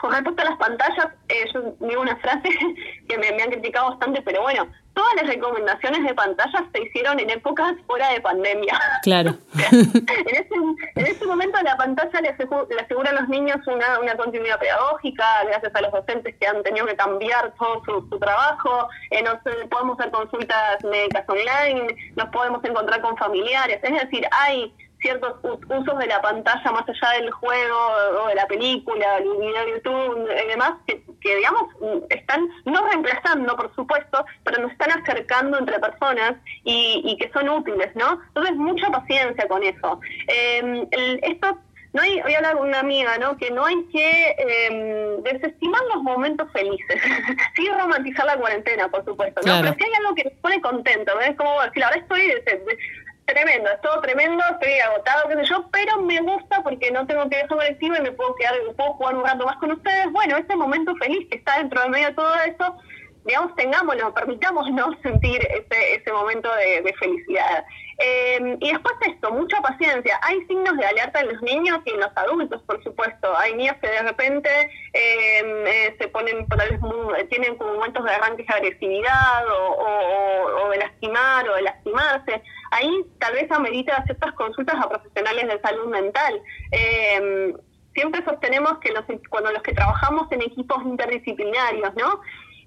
con 0.00 0.12
respecto 0.12 0.42
a 0.42 0.46
las 0.46 0.58
pantallas, 0.58 1.08
eh, 1.28 1.44
yo 1.52 1.74
digo 1.80 2.00
una 2.00 2.16
frase 2.16 2.48
que 3.08 3.18
me, 3.18 3.28
han 3.28 3.50
criticado 3.50 3.90
bastante, 3.90 4.22
pero 4.22 4.42
bueno, 4.42 4.66
todas 4.94 5.14
las 5.16 5.26
recomendaciones 5.26 6.02
de 6.04 6.14
pantallas 6.14 6.62
se 6.72 6.82
hicieron 6.82 7.20
en 7.20 7.30
épocas 7.30 7.74
fuera 7.86 8.10
de 8.10 8.20
pandemia. 8.20 8.78
Claro. 9.02 9.36
en, 9.70 10.34
ese, 10.34 10.54
en 10.96 11.06
ese 11.06 11.26
momento 11.26 11.60
la 11.62 11.76
pantalla 11.76 12.20
le, 12.20 12.28
asegura 12.30 13.10
a 13.10 13.20
los 13.20 13.28
niños 13.28 13.58
una, 13.66 14.00
una 14.00 14.16
continuidad 14.16 14.58
pedagógica, 14.58 15.44
gracias 15.44 15.74
a 15.74 15.80
los 15.82 15.92
docentes 15.92 16.34
que 16.40 16.46
han 16.46 16.62
tenido 16.62 16.86
que 16.86 16.96
cambiar 16.96 17.52
todo 17.58 17.82
su, 17.84 18.18
trabajo, 18.18 18.88
eh, 19.10 19.22
nos, 19.22 19.36
podemos 19.68 19.98
hacer 19.98 20.12
consultas 20.12 20.82
médicas 20.84 21.24
online, 21.28 21.94
nos 22.16 22.28
podemos 22.30 22.64
encontrar 22.64 23.00
con 23.02 23.16
familiares, 23.16 23.80
es 23.82 23.92
decir, 23.92 24.26
hay 24.32 24.72
ciertos 25.00 25.34
usos 25.42 25.98
de 25.98 26.06
la 26.06 26.20
pantalla 26.20 26.72
más 26.72 26.88
allá 26.88 27.20
del 27.20 27.30
juego 27.30 27.76
o 28.22 28.28
de 28.28 28.34
la 28.34 28.46
película, 28.46 29.18
el 29.18 29.24
video 29.24 29.64
de 29.64 29.72
YouTube 29.72 30.28
y 30.30 30.48
demás, 30.48 30.72
que, 30.86 31.02
digamos 31.36 31.64
están 32.08 32.48
no 32.64 32.86
reemplazando, 32.86 33.56
por 33.56 33.74
supuesto, 33.74 34.24
pero 34.44 34.62
nos 34.62 34.72
están 34.72 34.90
acercando 34.90 35.58
entre 35.58 35.78
personas 35.78 36.34
y, 36.64 37.16
que 37.20 37.30
son 37.32 37.48
útiles, 37.48 37.94
¿no? 37.94 38.20
Entonces, 38.28 38.56
mucha 38.56 38.90
paciencia 38.90 39.46
con 39.48 39.62
eso. 39.62 40.00
Eh, 40.28 40.88
esto 41.22 41.58
no 41.92 42.02
hay, 42.02 42.20
voy 42.22 42.34
a 42.34 42.36
hablar 42.38 42.56
con 42.56 42.68
una 42.68 42.80
amiga, 42.80 43.18
¿no? 43.18 43.36
Que 43.36 43.50
no 43.50 43.64
hay 43.64 43.84
que 43.86 44.36
em, 44.38 45.22
desestimar 45.22 45.80
los 45.92 46.02
momentos 46.02 46.50
felices. 46.52 47.02
sí 47.56 47.68
romantizar 47.68 48.26
la 48.26 48.36
cuarentena, 48.36 48.88
por 48.88 49.04
supuesto, 49.04 49.40
¿no? 49.44 49.60
Pero 49.60 49.74
si 49.74 49.84
hay 49.84 49.94
algo 49.98 50.14
que 50.14 50.24
nos 50.24 50.32
pone 50.34 50.60
contento, 50.60 51.16
¿ves? 51.18 51.34
Como 51.36 51.60
decir, 51.62 51.82
ahora 51.82 51.96
estoy 51.96 52.32
tremendo, 53.32 53.70
es 53.70 53.80
todo 53.80 54.00
tremendo, 54.00 54.42
estoy 54.50 54.72
agotado, 54.80 55.28
qué 55.28 55.36
sé 55.36 55.44
yo, 55.44 55.68
pero 55.70 56.02
me 56.02 56.20
gusta 56.20 56.62
porque 56.62 56.90
no 56.90 57.06
tengo 57.06 57.28
que 57.28 57.36
dejar 57.36 57.48
colectivo 57.48 57.96
y 57.96 58.02
me 58.02 58.12
puedo 58.12 58.34
quedar, 58.34 58.54
puedo 58.76 58.92
jugar 58.94 59.16
un 59.16 59.24
rato 59.24 59.46
más 59.46 59.56
con 59.56 59.72
ustedes. 59.72 60.10
Bueno, 60.12 60.36
ese 60.36 60.56
momento 60.56 60.94
feliz 60.96 61.28
que 61.30 61.38
está 61.38 61.58
dentro 61.58 61.82
de 61.82 61.88
medio 61.88 62.08
de 62.08 62.14
todo 62.14 62.34
eso, 62.46 62.76
digamos, 63.24 63.54
tengámoslo, 63.54 64.12
permitámonos 64.14 64.96
sentir 65.02 65.40
ese, 65.42 65.94
ese 65.94 66.12
momento 66.12 66.48
de, 66.54 66.92
felicidad. 66.98 67.64
Em, 68.02 68.56
y 68.60 68.72
después 68.72 68.94
esto, 69.06 69.30
mucha 69.30 69.60
paciencia. 69.60 70.18
Hay 70.22 70.40
signos 70.46 70.74
de 70.78 70.86
alerta 70.86 71.20
en 71.20 71.28
los 71.28 71.42
niños 71.42 71.80
y 71.84 71.90
en 71.90 72.00
los 72.00 72.10
adultos, 72.16 72.62
por 72.62 72.82
supuesto. 72.82 73.36
Hay 73.36 73.54
niños 73.54 73.76
que 73.82 73.88
de 73.88 74.02
repente 74.02 74.48
em, 74.94 75.66
eh, 75.66 75.96
se 75.98 76.08
ponen, 76.08 76.46
tienen 77.28 77.56
como 77.56 77.74
momentos 77.74 78.02
de 78.04 78.10
arranque 78.10 78.44
de 78.44 78.54
agresividad 78.54 79.46
o, 79.48 80.64
o, 80.64 80.70
de 80.70 80.78
lastimar 80.78 81.46
o 81.48 81.56
de 81.56 81.62
lastimarse. 81.62 82.42
Ahí 82.70 83.04
tal 83.18 83.34
vez 83.34 83.50
amerita 83.50 84.02
ciertas 84.04 84.32
consultas 84.32 84.76
a 84.76 84.88
profesionales 84.88 85.48
de 85.48 85.60
salud 85.60 85.88
mental. 85.88 86.40
Eh, 86.72 87.54
siempre 87.94 88.24
sostenemos 88.24 88.78
que 88.78 88.92
los, 88.92 89.04
cuando 89.28 89.52
los 89.52 89.62
que 89.62 89.72
trabajamos 89.72 90.30
en 90.32 90.40
equipos 90.42 90.82
interdisciplinarios, 90.84 91.94
¿no? 91.96 92.20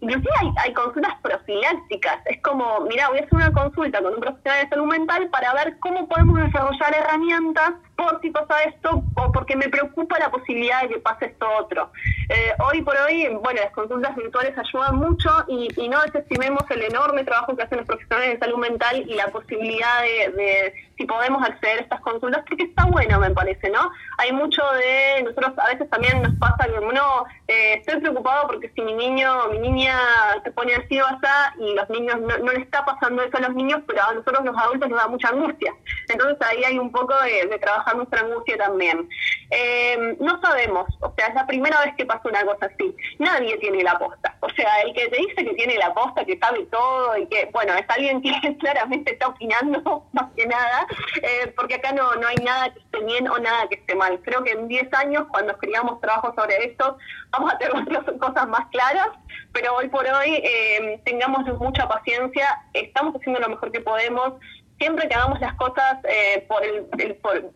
Inclusive 0.04 0.32
hay, 0.41 0.51
hay 0.58 0.74
consultas 0.74 1.14
profilácticas. 1.22 2.18
Es 2.26 2.41
como, 2.41 2.82
mira, 2.82 3.08
voy 3.08 3.20
a 3.20 3.22
hacer 3.22 3.36
una 3.36 3.54
consulta 3.54 4.01
con 4.01 4.14
un 4.14 4.20
profesional 4.20 4.64
de 4.64 4.70
salud 4.70 4.86
mental 4.88 5.30
para 5.30 5.54
ver 5.54 5.80
cómo 5.80 6.10
podemos 6.10 6.41
desarrollar 6.41 6.93
herramientas 6.93 7.72
por 7.96 8.20
si 8.22 8.32
pasa 8.32 8.64
esto 8.64 9.04
o 9.16 9.32
porque 9.32 9.56
me 9.56 9.70
preocupa 9.70 10.20
la 10.20 10.32
posibilidad 10.32 10.82
de 10.82 10.89
que 10.89 11.00
pase 11.00 11.26
esto 11.26 11.48
otro. 11.60 11.91
Eh, 12.30 12.54
hoy 12.60 12.82
por 12.82 12.96
hoy, 12.98 13.28
bueno, 13.41 13.62
las 13.62 13.72
consultas 13.72 14.16
virtuales 14.16 14.58
ayudan 14.58 14.96
mucho 14.98 15.30
y, 15.48 15.68
no 15.94 16.02
desestimemos 16.02 16.64
el 16.72 16.82
enorme 16.84 17.24
trabajo 17.24 17.56
que 17.56 17.64
hacen 17.64 17.78
los 17.78 17.88
profesionales 17.88 18.34
de 18.34 18.39
salud 18.39 18.58
mental 18.58 19.06
y 19.08 19.14
la 19.14 19.28
posibilidad 19.28 20.02
de, 20.02 20.74
si 20.98 21.06
podemos 21.06 21.44
acceder 21.48 21.80
a 21.80 21.82
estas 21.82 22.02
consultas, 22.02 22.44
porque 22.48 22.64
está 22.64 22.86
bueno, 22.86 23.20
me 23.20 23.30
parece, 23.30 23.70
¿no? 23.70 23.91
Hay 24.18 24.32
mucho 24.32 24.64
de, 24.74 25.24
nosotros 25.24 25.52
a 25.58 25.68
veces 25.68 25.88
también 25.89 26.22
nos 26.24 26.34
pasa 26.36 26.66
que, 26.66 26.80
no, 26.80 27.26
eh, 27.48 27.76
estoy 27.76 28.00
preocupado 28.00 28.48
porque 28.48 28.72
si 28.74 28.82
mi 28.82 28.94
niño 28.94 29.50
mi 29.52 29.60
niña 29.60 29.98
se 30.44 30.52
pone 30.52 30.74
así 30.74 31.00
o 31.00 31.06
así 31.06 31.24
y 31.60 31.74
los 31.74 31.89
niños, 31.89 32.20
no, 32.22 32.38
no, 32.38 32.52
le 32.52 32.60
está 32.60 32.84
pasando 32.86 33.22
eso 33.22 33.38
a 33.38 33.41
los 33.41 33.56
niños, 33.56 33.82
pero 33.88 34.04
a 34.04 34.14
nosotros 34.14 34.46
los 34.46 34.58
adultos 34.58 34.89
nos 34.89 35.00
da 35.00 35.08
mucha 35.08 35.30
angustia. 35.30 35.74
Entonces 36.10 36.38
ahí 36.48 36.64
hay 36.64 36.80
un 36.80 36.91
poco 36.91 37.14
de, 37.22 37.48
de 37.48 37.60
trabajar 37.84 37.95
nuestra 37.95 38.21
angustia 38.21 38.57
también. 38.57 39.09
Eh, 39.49 40.17
no 40.19 40.39
sabemos, 40.41 40.88
o 41.01 41.13
sea, 41.15 41.27
es 41.27 41.36
la 41.36 41.45
primera 41.45 41.79
vez 41.84 41.95
que 41.95 42.05
pasa 42.05 42.21
una 42.25 42.43
cosa 42.45 42.65
así. 42.65 42.95
Nadie 43.19 43.57
tiene 43.57 43.84
la 43.84 43.97
posta. 43.99 44.36
O 44.39 44.49
sea, 44.49 44.81
el 44.81 44.93
que 44.93 45.07
te 45.09 45.17
dice 45.17 45.45
que 45.45 45.53
tiene 45.53 45.77
la 45.77 45.93
posta, 45.93 46.25
que 46.25 46.38
sabe 46.38 46.65
todo 46.71 47.17
y 47.17 47.27
que, 47.27 47.49
bueno, 47.51 47.73
es 47.73 47.86
alguien 47.89 48.21
que 48.21 48.57
claramente 48.59 49.13
está 49.13 49.27
opinando 49.27 50.05
más 50.13 50.31
que 50.36 50.45
nada, 50.45 50.88
eh, 51.21 51.53
porque 51.55 51.75
acá 51.75 51.91
no, 51.91 52.15
no 52.15 52.27
hay 52.27 52.38
nada 52.38 52.73
que 52.73 52.79
esté 52.79 53.03
bien 53.03 53.27
o 53.27 53.38
nada 53.38 53.67
que 53.67 53.75
esté 53.75 53.95
mal. 53.95 54.19
Creo 54.23 54.43
que 54.43 54.51
en 54.51 54.67
10 54.67 54.93
años, 54.93 55.25
cuando 55.29 55.53
escribamos 55.53 55.99
trabajo 56.01 56.34
sobre 56.36 56.65
esto, 56.65 56.97
vamos 57.31 57.53
a 57.53 57.57
tener 57.57 58.17
cosas 58.19 58.47
más 58.47 58.67
claras, 58.71 59.09
pero 59.51 59.75
hoy 59.75 59.89
por 59.89 60.05
hoy 60.05 60.41
eh, 60.43 61.01
tengamos 61.05 61.45
mucha 61.59 61.88
paciencia, 61.88 62.63
estamos 62.73 63.15
haciendo 63.15 63.39
lo 63.39 63.49
mejor 63.49 63.71
que 63.71 63.81
podemos, 63.81 64.34
siempre 64.78 65.07
que 65.07 65.15
hagamos 65.15 65.39
las 65.39 65.53
cosas 65.55 65.97
eh, 66.03 66.45
por 66.47 66.63
el, 66.63 66.86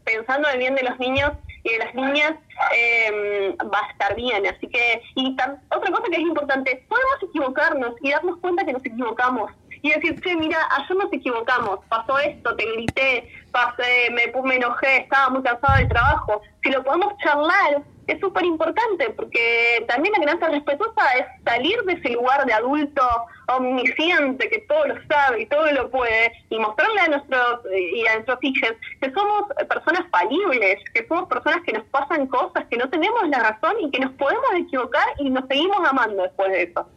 pensando 0.03 0.47
en 0.49 0.53
el 0.53 0.59
bien 0.59 0.76
de 0.76 0.84
los 0.84 0.99
niños 0.99 1.32
y 1.63 1.72
de 1.72 1.80
las 1.80 1.93
niñas, 1.95 2.34
eh, 2.76 3.55
va 3.74 3.80
a 3.80 3.91
estar 3.91 4.15
bien. 4.15 4.45
Así 4.47 4.68
que, 4.68 5.01
y 5.15 5.36
otra 5.70 5.91
cosa 5.91 6.03
que 6.09 6.15
es 6.15 6.22
importante, 6.22 6.86
podemos 6.88 7.24
equivocarnos 7.24 7.93
y 8.01 8.11
darnos 8.11 8.38
cuenta 8.39 8.65
que 8.65 8.74
nos 8.74 8.86
equivocamos. 8.86 9.51
Y 9.82 9.91
decir, 9.91 10.20
che, 10.22 10.36
mira, 10.36 10.57
ayer 10.72 10.97
nos 10.97 11.13
equivocamos, 11.13 11.80
pasó 11.88 12.18
esto, 12.18 12.55
te 12.55 12.65
grité, 12.74 13.30
pasé, 13.51 14.09
me, 14.11 14.32
me 14.41 14.55
enojé, 14.55 14.97
estaba 14.97 15.30
muy 15.30 15.43
cansada 15.43 15.78
del 15.78 15.88
trabajo. 15.88 16.41
Si 16.63 16.72
lo 16.72 16.84
podemos 16.84 17.15
charlar, 17.20 17.84
es 18.08 18.20
súper 18.20 18.45
importante, 18.45 19.10
porque 19.12 19.86
también 19.88 20.14
la 20.14 20.24
crianza 20.24 20.47
respetuosa 20.47 21.01
es 21.18 21.26
salir 21.43 21.82
de 21.84 21.93
ese 21.93 22.10
lugar 22.10 22.45
de 22.45 22.53
adulto 22.53 23.03
omnisciente 23.49 24.49
que 24.49 24.60
todo 24.68 24.88
lo 24.88 24.95
sabe 25.08 25.41
y 25.41 25.45
todo 25.45 25.72
lo 25.72 25.89
puede, 25.89 26.32
y 26.49 26.60
mostrarle 26.60 27.01
a 27.01 27.08
nuestros 27.10 27.62
y 27.72 28.08
a 28.08 28.16
nuestros 28.16 28.39
hijos 28.41 28.72
que 29.01 29.12
somos 29.12 29.45
personas 29.70 30.03
falibles, 30.12 30.80
que 30.93 31.05
somos 31.08 31.28
personas 31.28 31.62
que 31.66 31.74
nos 31.74 31.84
pasan 31.86 32.28
cosas, 32.28 32.66
que 32.70 32.78
no 32.78 32.89
tenemos 32.89 33.28
la 33.30 33.39
razón 33.39 33.76
y 33.82 33.91
que 33.91 33.99
nos 33.99 34.12
podemos 34.14 34.45
equivocar 34.55 35.08
y 35.20 35.30
nos 35.30 35.45
seguimos 35.47 35.80
amando 35.88 36.24
después 36.24 36.51
de 36.51 36.64
eso. 36.64 36.88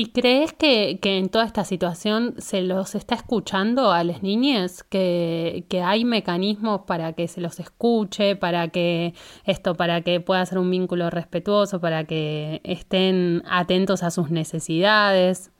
¿Y 0.00 0.12
crees 0.12 0.52
que, 0.52 1.00
que, 1.02 1.18
en 1.18 1.28
toda 1.28 1.44
esta 1.44 1.64
situación 1.64 2.36
se 2.38 2.60
los 2.60 2.94
está 2.94 3.16
escuchando 3.16 3.90
a 3.90 4.04
las 4.04 4.22
niñas? 4.22 4.84
Que, 4.84 5.64
que, 5.68 5.82
hay 5.82 6.04
mecanismos 6.04 6.82
para 6.86 7.14
que 7.14 7.26
se 7.26 7.40
los 7.40 7.58
escuche, 7.58 8.36
para 8.36 8.68
que 8.68 9.14
esto, 9.44 9.74
para 9.74 10.02
que 10.02 10.20
pueda 10.20 10.46
ser 10.46 10.58
un 10.58 10.70
vínculo 10.70 11.10
respetuoso, 11.10 11.80
para 11.80 12.04
que 12.04 12.60
estén 12.62 13.42
atentos 13.50 14.04
a 14.04 14.12
sus 14.12 14.30
necesidades. 14.30 15.50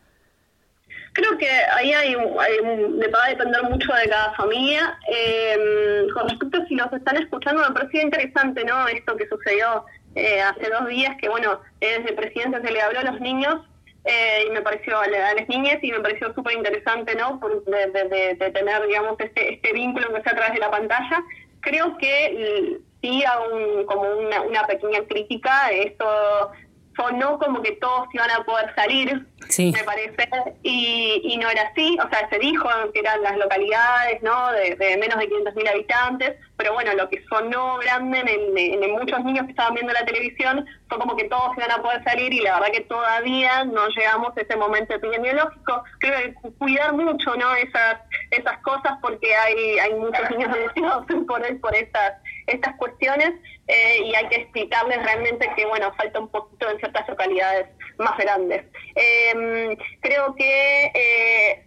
Creo 1.15 1.37
que 1.37 1.51
ahí 1.75 1.93
hay, 1.93 2.15
hay 2.15 3.11
va 3.13 3.25
a 3.25 3.31
depender 3.31 3.65
mucho 3.65 3.93
de 3.93 4.09
cada 4.09 4.35
familia. 4.35 5.01
Eh, 5.13 6.07
con 6.15 6.29
respecto 6.29 6.63
a 6.63 6.67
si 6.67 6.77
los 6.77 6.93
están 6.93 7.17
escuchando, 7.17 7.69
me 7.69 7.75
pareció 7.75 8.03
interesante, 8.03 8.65
¿no? 8.65 8.87
Esto 8.87 9.17
que 9.17 9.27
sucedió 9.27 9.85
eh, 10.15 10.41
hace 10.43 10.71
dos 10.71 10.87
días, 10.87 11.17
que 11.21 11.29
bueno, 11.29 11.61
desde 11.81 12.13
presidencia 12.13 12.63
se 12.63 12.71
le 12.71 12.81
habló 12.81 13.01
a 13.01 13.11
los 13.11 13.21
niños 13.21 13.63
eh, 14.09 14.45
y 14.47 14.51
me 14.51 14.63
pareció 14.63 14.99
a 14.99 15.07
las 15.07 15.49
niñas 15.49 15.79
y 15.83 15.93
me 15.93 16.01
pareció 16.01 16.33
súper 16.33 16.57
interesante, 16.57 17.15
¿no? 17.15 17.39
de, 17.67 18.51
tener, 18.53 18.87
digamos, 18.87 19.21
este, 19.21 19.55
este 19.55 19.73
vínculo 19.73 20.11
que 20.11 20.19
está 20.19 20.31
atrás 20.31 20.55
de 20.55 20.61
la 20.61 20.71
pantalla. 20.71 21.23
Creo 21.61 21.97
que 21.99 22.79
sí 23.03 23.23
un, 23.53 23.85
como 23.85 24.03
una, 24.03 24.41
una 24.43 24.67
pequeña 24.67 25.01
crítica, 25.07 25.71
esto 25.71 26.51
sonó 26.99 27.39
como 27.39 27.63
que 27.63 27.73
todos 27.73 28.09
iban 28.13 28.31
a 28.31 28.45
poder 28.45 28.75
salir, 28.75 29.27
me 29.57 29.85
parece, 29.85 30.29
y, 30.63 31.21
y, 31.25 31.37
no 31.39 31.49
era 31.49 31.63
así, 31.63 31.97
o 32.05 32.09
sea, 32.11 32.29
se 32.29 32.39
dijo 32.39 32.69
que 32.93 33.01
eran 33.01 33.23
las 33.23 33.37
localidades, 33.39 34.21
¿no?, 34.23 34.53
de, 34.53 34.77
menos 34.99 35.19
de 35.19 35.29
500.000 35.29 35.71
habitantes, 35.71 36.37
pero 36.57 36.75
bueno, 36.75 36.93
lo 36.95 37.09
que 37.09 37.25
sonó 37.29 37.79
grande 37.79 38.19
en, 38.19 38.83
en, 38.83 38.91
muchos 38.93 39.25
niños 39.25 39.45
que 39.45 39.53
estaban 39.53 39.75
viendo 39.75 39.93
la 39.93 40.05
televisión 40.05 40.67
fue 40.89 40.99
como 40.99 41.17
que 41.17 41.25
todos 41.25 41.57
iban 41.57 41.71
a 41.71 41.81
poder 41.81 42.03
salir 42.03 42.33
y 42.33 42.41
la 42.41 42.55
verdad 42.55 42.73
que 42.73 42.81
todavía 42.81 43.65
no 43.65 43.89
llegamos 43.89 44.37
a 44.37 44.41
ese 44.41 44.57
momento 44.57 44.95
epidemiológico. 44.95 45.85
Creo 46.01 46.19
que 46.19 46.35
cuidar 46.59 46.93
mucho, 46.95 47.37
¿no?, 47.37 47.55
esas, 47.55 47.99
esas 48.33 48.59
cosas 48.63 48.99
porque 49.01 49.35
hay, 49.35 49.79
hay 49.79 49.95
muchos 49.95 50.31
niños 50.31 50.53
deseados 50.75 51.07
por, 51.27 51.61
por 51.61 51.75
estas, 51.77 52.15
estas 52.49 52.77
cuestiones 52.77 53.33
eh, 53.67 54.03
y 54.05 54.15
hay 54.15 54.29
que 54.29 54.37
explicarles 54.37 55.03
realmente 55.03 55.51
que, 55.55 55.67
bueno, 55.67 55.93
falta 55.97 56.21
un 56.21 56.29
poquito 56.29 56.71
en 56.71 56.79
ciertas 56.79 57.09
localidades 57.09 57.69
más 57.99 58.17
grandes. 58.17 58.65
Em, 58.95 59.77
creo 60.01 60.35
que 60.35 60.91
eh, 60.95 61.65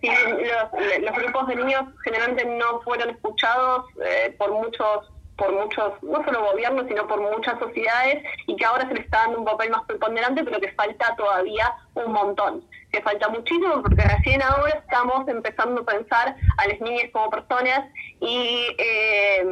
los, 1.01 1.15
grupos 1.15 1.47
de 1.47 1.55
niños 1.55 1.83
generalmente 2.03 2.45
no 2.45 2.81
fueron 2.81 3.09
escuchados 3.11 3.85
eh, 4.03 4.35
por 4.37 4.51
muchos 4.51 5.11
por 5.37 5.53
muchos, 5.53 5.93
no 6.03 6.23
solo 6.23 6.51
gobiernos, 6.51 6.85
sino 6.87 7.07
por 7.07 7.19
muchas 7.19 7.57
sociedades, 7.57 8.23
y 8.45 8.55
que 8.55 8.63
ahora 8.63 8.87
se 8.87 8.93
les 8.93 9.05
está 9.05 9.19
dando 9.23 9.39
un 9.39 9.45
papel 9.45 9.71
más 9.71 9.81
preponderante, 9.87 10.43
pero 10.43 10.59
que 10.59 10.71
falta 10.73 11.15
todavía 11.15 11.73
un 11.95 12.11
montón. 12.11 12.63
Que 12.91 13.01
falta 13.01 13.29
muchísimo 13.29 13.81
porque 13.81 14.03
recién 14.03 14.41
ahora 14.41 14.69
estamos 14.71 15.27
empezando 15.27 15.81
a 15.81 15.85
pensar 15.85 16.35
a 16.57 16.67
las 16.67 16.79
niñas 16.81 17.09
como 17.11 17.29
personas 17.29 17.85
y 18.19 18.67
eh, 18.77 19.43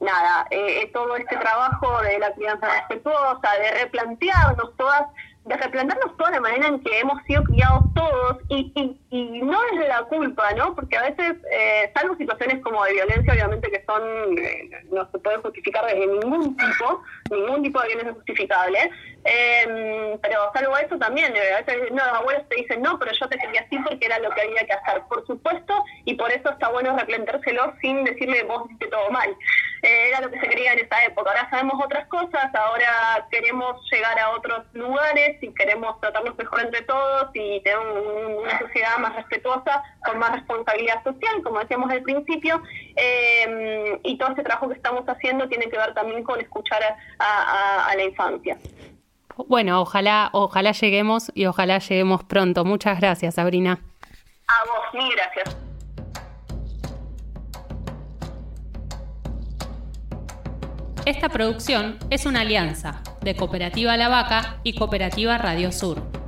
nada, 0.00 0.46
eh, 0.50 0.90
todo 0.92 1.16
este 1.16 1.36
trabajo 1.36 2.00
de 2.02 2.18
la 2.18 2.32
crianza 2.34 2.68
respetuosa, 2.68 3.48
de 3.60 3.82
replantearnos 3.82 4.76
todas 4.76 5.06
de 5.44 5.56
replantarnos 5.56 6.16
toda 6.16 6.30
la 6.30 6.40
manera 6.40 6.68
en 6.68 6.80
que 6.80 7.00
hemos 7.00 7.20
sido 7.24 7.42
criados 7.44 7.92
todos 7.94 8.38
y, 8.48 8.72
y, 9.10 9.42
no 9.42 9.58
es 9.72 9.88
la 9.88 10.04
culpa, 10.04 10.52
¿no? 10.54 10.74
Porque 10.74 10.96
a 10.96 11.02
veces, 11.02 11.36
eh, 11.50 11.90
salvo 11.94 12.16
situaciones 12.16 12.62
como 12.62 12.84
de 12.84 12.92
violencia, 12.92 13.32
obviamente 13.32 13.70
que 13.70 13.84
son, 13.84 14.02
eh, 14.38 14.70
no 14.92 15.10
se 15.10 15.18
puede 15.18 15.38
justificar 15.38 15.84
desde 15.86 16.06
ningún 16.06 16.56
tipo, 16.56 17.02
ningún 17.32 17.62
tipo 17.62 17.80
de 17.80 17.88
violencia 17.88 18.14
justificable, 18.14 18.90
eh, 19.24 20.18
pero 20.20 20.50
salvo 20.52 20.76
eso 20.78 20.98
también, 20.98 21.32
a 21.32 21.62
veces 21.62 21.90
no, 21.90 22.04
los 22.04 22.14
abuelos 22.14 22.48
te 22.48 22.56
dicen, 22.56 22.82
no, 22.82 22.98
pero 22.98 23.12
yo 23.12 23.28
te 23.28 23.38
quería 23.38 23.60
así 23.62 23.78
porque 23.78 24.06
era 24.06 24.18
lo 24.18 24.30
que 24.30 24.42
había 24.42 24.66
que 24.66 24.72
hacer, 24.72 25.02
por 25.08 25.26
supuesto, 25.26 25.84
y 26.04 26.14
por 26.14 26.30
eso 26.32 26.50
está 26.50 26.68
bueno 26.68 26.96
replantárselo 26.98 27.74
sin 27.80 28.04
decirle 28.04 28.42
vos 28.44 28.66
hiciste 28.66 28.88
todo 28.88 29.10
mal. 29.10 29.34
era 29.82 30.20
lo 30.20 30.30
que 30.30 30.40
se 30.40 30.48
quería 30.48 30.72
en 30.72 30.80
esa 30.80 31.04
época. 31.04 31.30
Ahora 31.30 31.50
sabemos 31.50 31.84
otras 31.84 32.06
cosas, 32.08 32.54
ahora 32.54 33.26
queremos 33.30 33.80
llegar 33.90 34.18
a 34.18 34.30
otros 34.30 34.64
lugares 34.74 35.38
si 35.40 35.52
queremos 35.54 36.00
tratarnos 36.00 36.36
mejor 36.36 36.60
entre 36.62 36.82
todos 36.82 37.30
y 37.34 37.60
tener 37.60 37.78
una 37.78 38.58
sociedad 38.58 38.98
más 38.98 39.14
respetuosa, 39.16 39.82
con 40.04 40.18
más 40.18 40.32
responsabilidad 40.32 41.02
social, 41.04 41.42
como 41.42 41.60
decíamos 41.60 41.90
al 41.90 42.02
principio, 42.02 42.62
eh, 42.96 43.98
y 44.02 44.18
todo 44.18 44.30
este 44.30 44.42
trabajo 44.42 44.68
que 44.68 44.74
estamos 44.74 45.04
haciendo 45.06 45.48
tiene 45.48 45.68
que 45.68 45.78
ver 45.78 45.94
también 45.94 46.22
con 46.22 46.40
escuchar 46.40 46.82
a, 46.82 46.96
la 47.96 48.04
infancia. 48.04 48.58
Bueno, 49.48 49.80
ojalá, 49.80 50.30
ojalá 50.32 50.72
lleguemos 50.72 51.32
y 51.34 51.46
ojalá 51.46 51.78
lleguemos 51.78 52.24
pronto. 52.24 52.64
Muchas 52.64 53.00
gracias, 53.00 53.34
Sabrina. 53.34 53.80
A 54.48 54.66
vos, 54.66 54.94
mil 54.94 55.12
gracias. 55.14 55.56
Esta 61.04 61.28
producción 61.28 61.98
es 62.10 62.26
una 62.26 62.42
alianza 62.42 63.02
de 63.22 63.34
Cooperativa 63.34 63.96
La 63.96 64.08
Vaca 64.08 64.60
y 64.62 64.76
Cooperativa 64.76 65.36
Radio 65.36 65.72
Sur. 65.72 66.21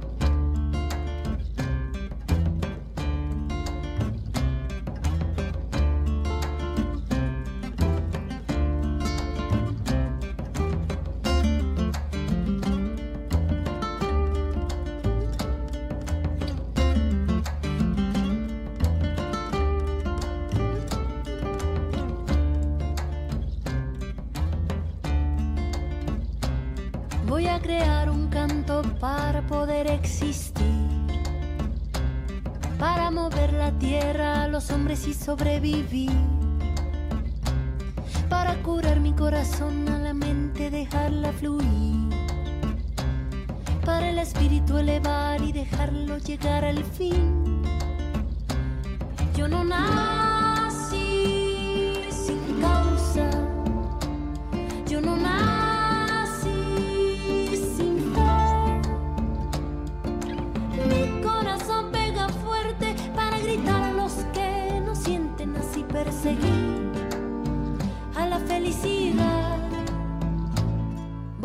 Sobrevivir. 35.64 36.10
Para 36.10 36.23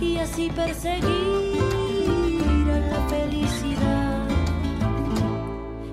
y 0.00 0.16
así 0.18 0.50
perseguir 0.50 1.60
a 2.70 2.78
la 2.78 3.08
felicidad, 3.08 4.26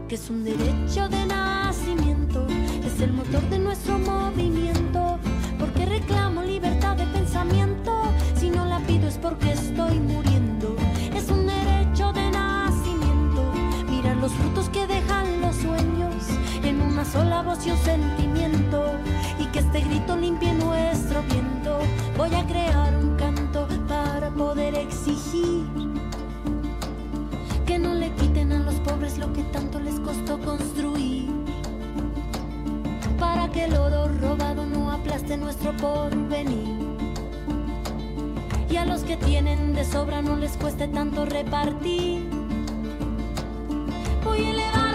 que 0.08 0.16
es 0.16 0.30
un 0.30 0.43
derecho 0.43 1.08
de 1.10 1.26
nacimiento, 1.26 2.48
es 2.86 3.00
el 3.02 3.14
motor 3.14 3.41
de 3.50 3.60
nuestro 3.60 4.00
movimiento, 4.00 5.20
porque 5.60 5.86
reclamo 5.86 6.43
libertad 6.43 6.98
de 6.98 7.06
pensamiento, 7.08 7.91
si 8.36 8.50
no 8.50 8.66
la 8.66 8.80
pido 8.80 9.08
es 9.08 9.18
porque 9.18 9.52
estoy 9.52 10.00
muriendo, 10.00 10.76
es 11.14 11.30
un 11.30 11.46
derecho 11.46 12.12
de 12.14 12.32
nacimiento, 12.32 13.54
mirar 13.89 14.18
los 14.18 14.32
frutos 14.34 14.70
que 14.70 14.88
dejan 14.88 15.41
los 15.41 15.56
sueños 15.56 16.16
en 16.64 16.82
una 16.82 17.06
sola 17.06 17.43
voz 17.43 17.66
y 17.68 17.72
un 17.72 17.78
sentimiento, 17.78 18.34
que 19.56 19.62
este 19.62 19.80
grito 19.80 20.18
limpie 20.18 20.51
nuestro 20.51 21.24
viento, 21.24 21.80
voy 22.18 22.36
a 22.36 22.45
crear 22.45 22.93
un 22.97 23.16
canto 23.16 23.66
poder 24.38 24.76
exigir 24.76 25.64
que 27.66 27.80
no 27.80 27.93
le 27.93 28.12
quiten 28.16 28.51
a 28.51 28.60
los 28.60 28.76
pobres 28.82 29.18
lo 29.18 29.32
que 29.32 29.43
tanto 29.43 29.80
les 29.80 29.97
costó 30.01 30.38
construir, 30.39 31.30
para 33.18 33.49
que 33.49 33.64
el 33.64 33.78
oro 33.78 34.10
robado 34.20 34.66
no 34.66 34.91
aplaste 34.91 35.38
nuestro 35.38 35.72
porvenir. 35.78 36.76
Y 38.70 38.76
a 38.76 38.84
los 38.84 39.03
que 39.03 39.16
tienen 39.16 39.74
de 39.74 39.86
sobra 39.86 40.22
no 40.22 40.36
les 40.36 40.58
cueste 40.58 40.89
tanto 40.89 41.26
repartir. 41.26 42.30
Voy 44.26 44.43
a 44.43 44.51
elevar 44.51 44.95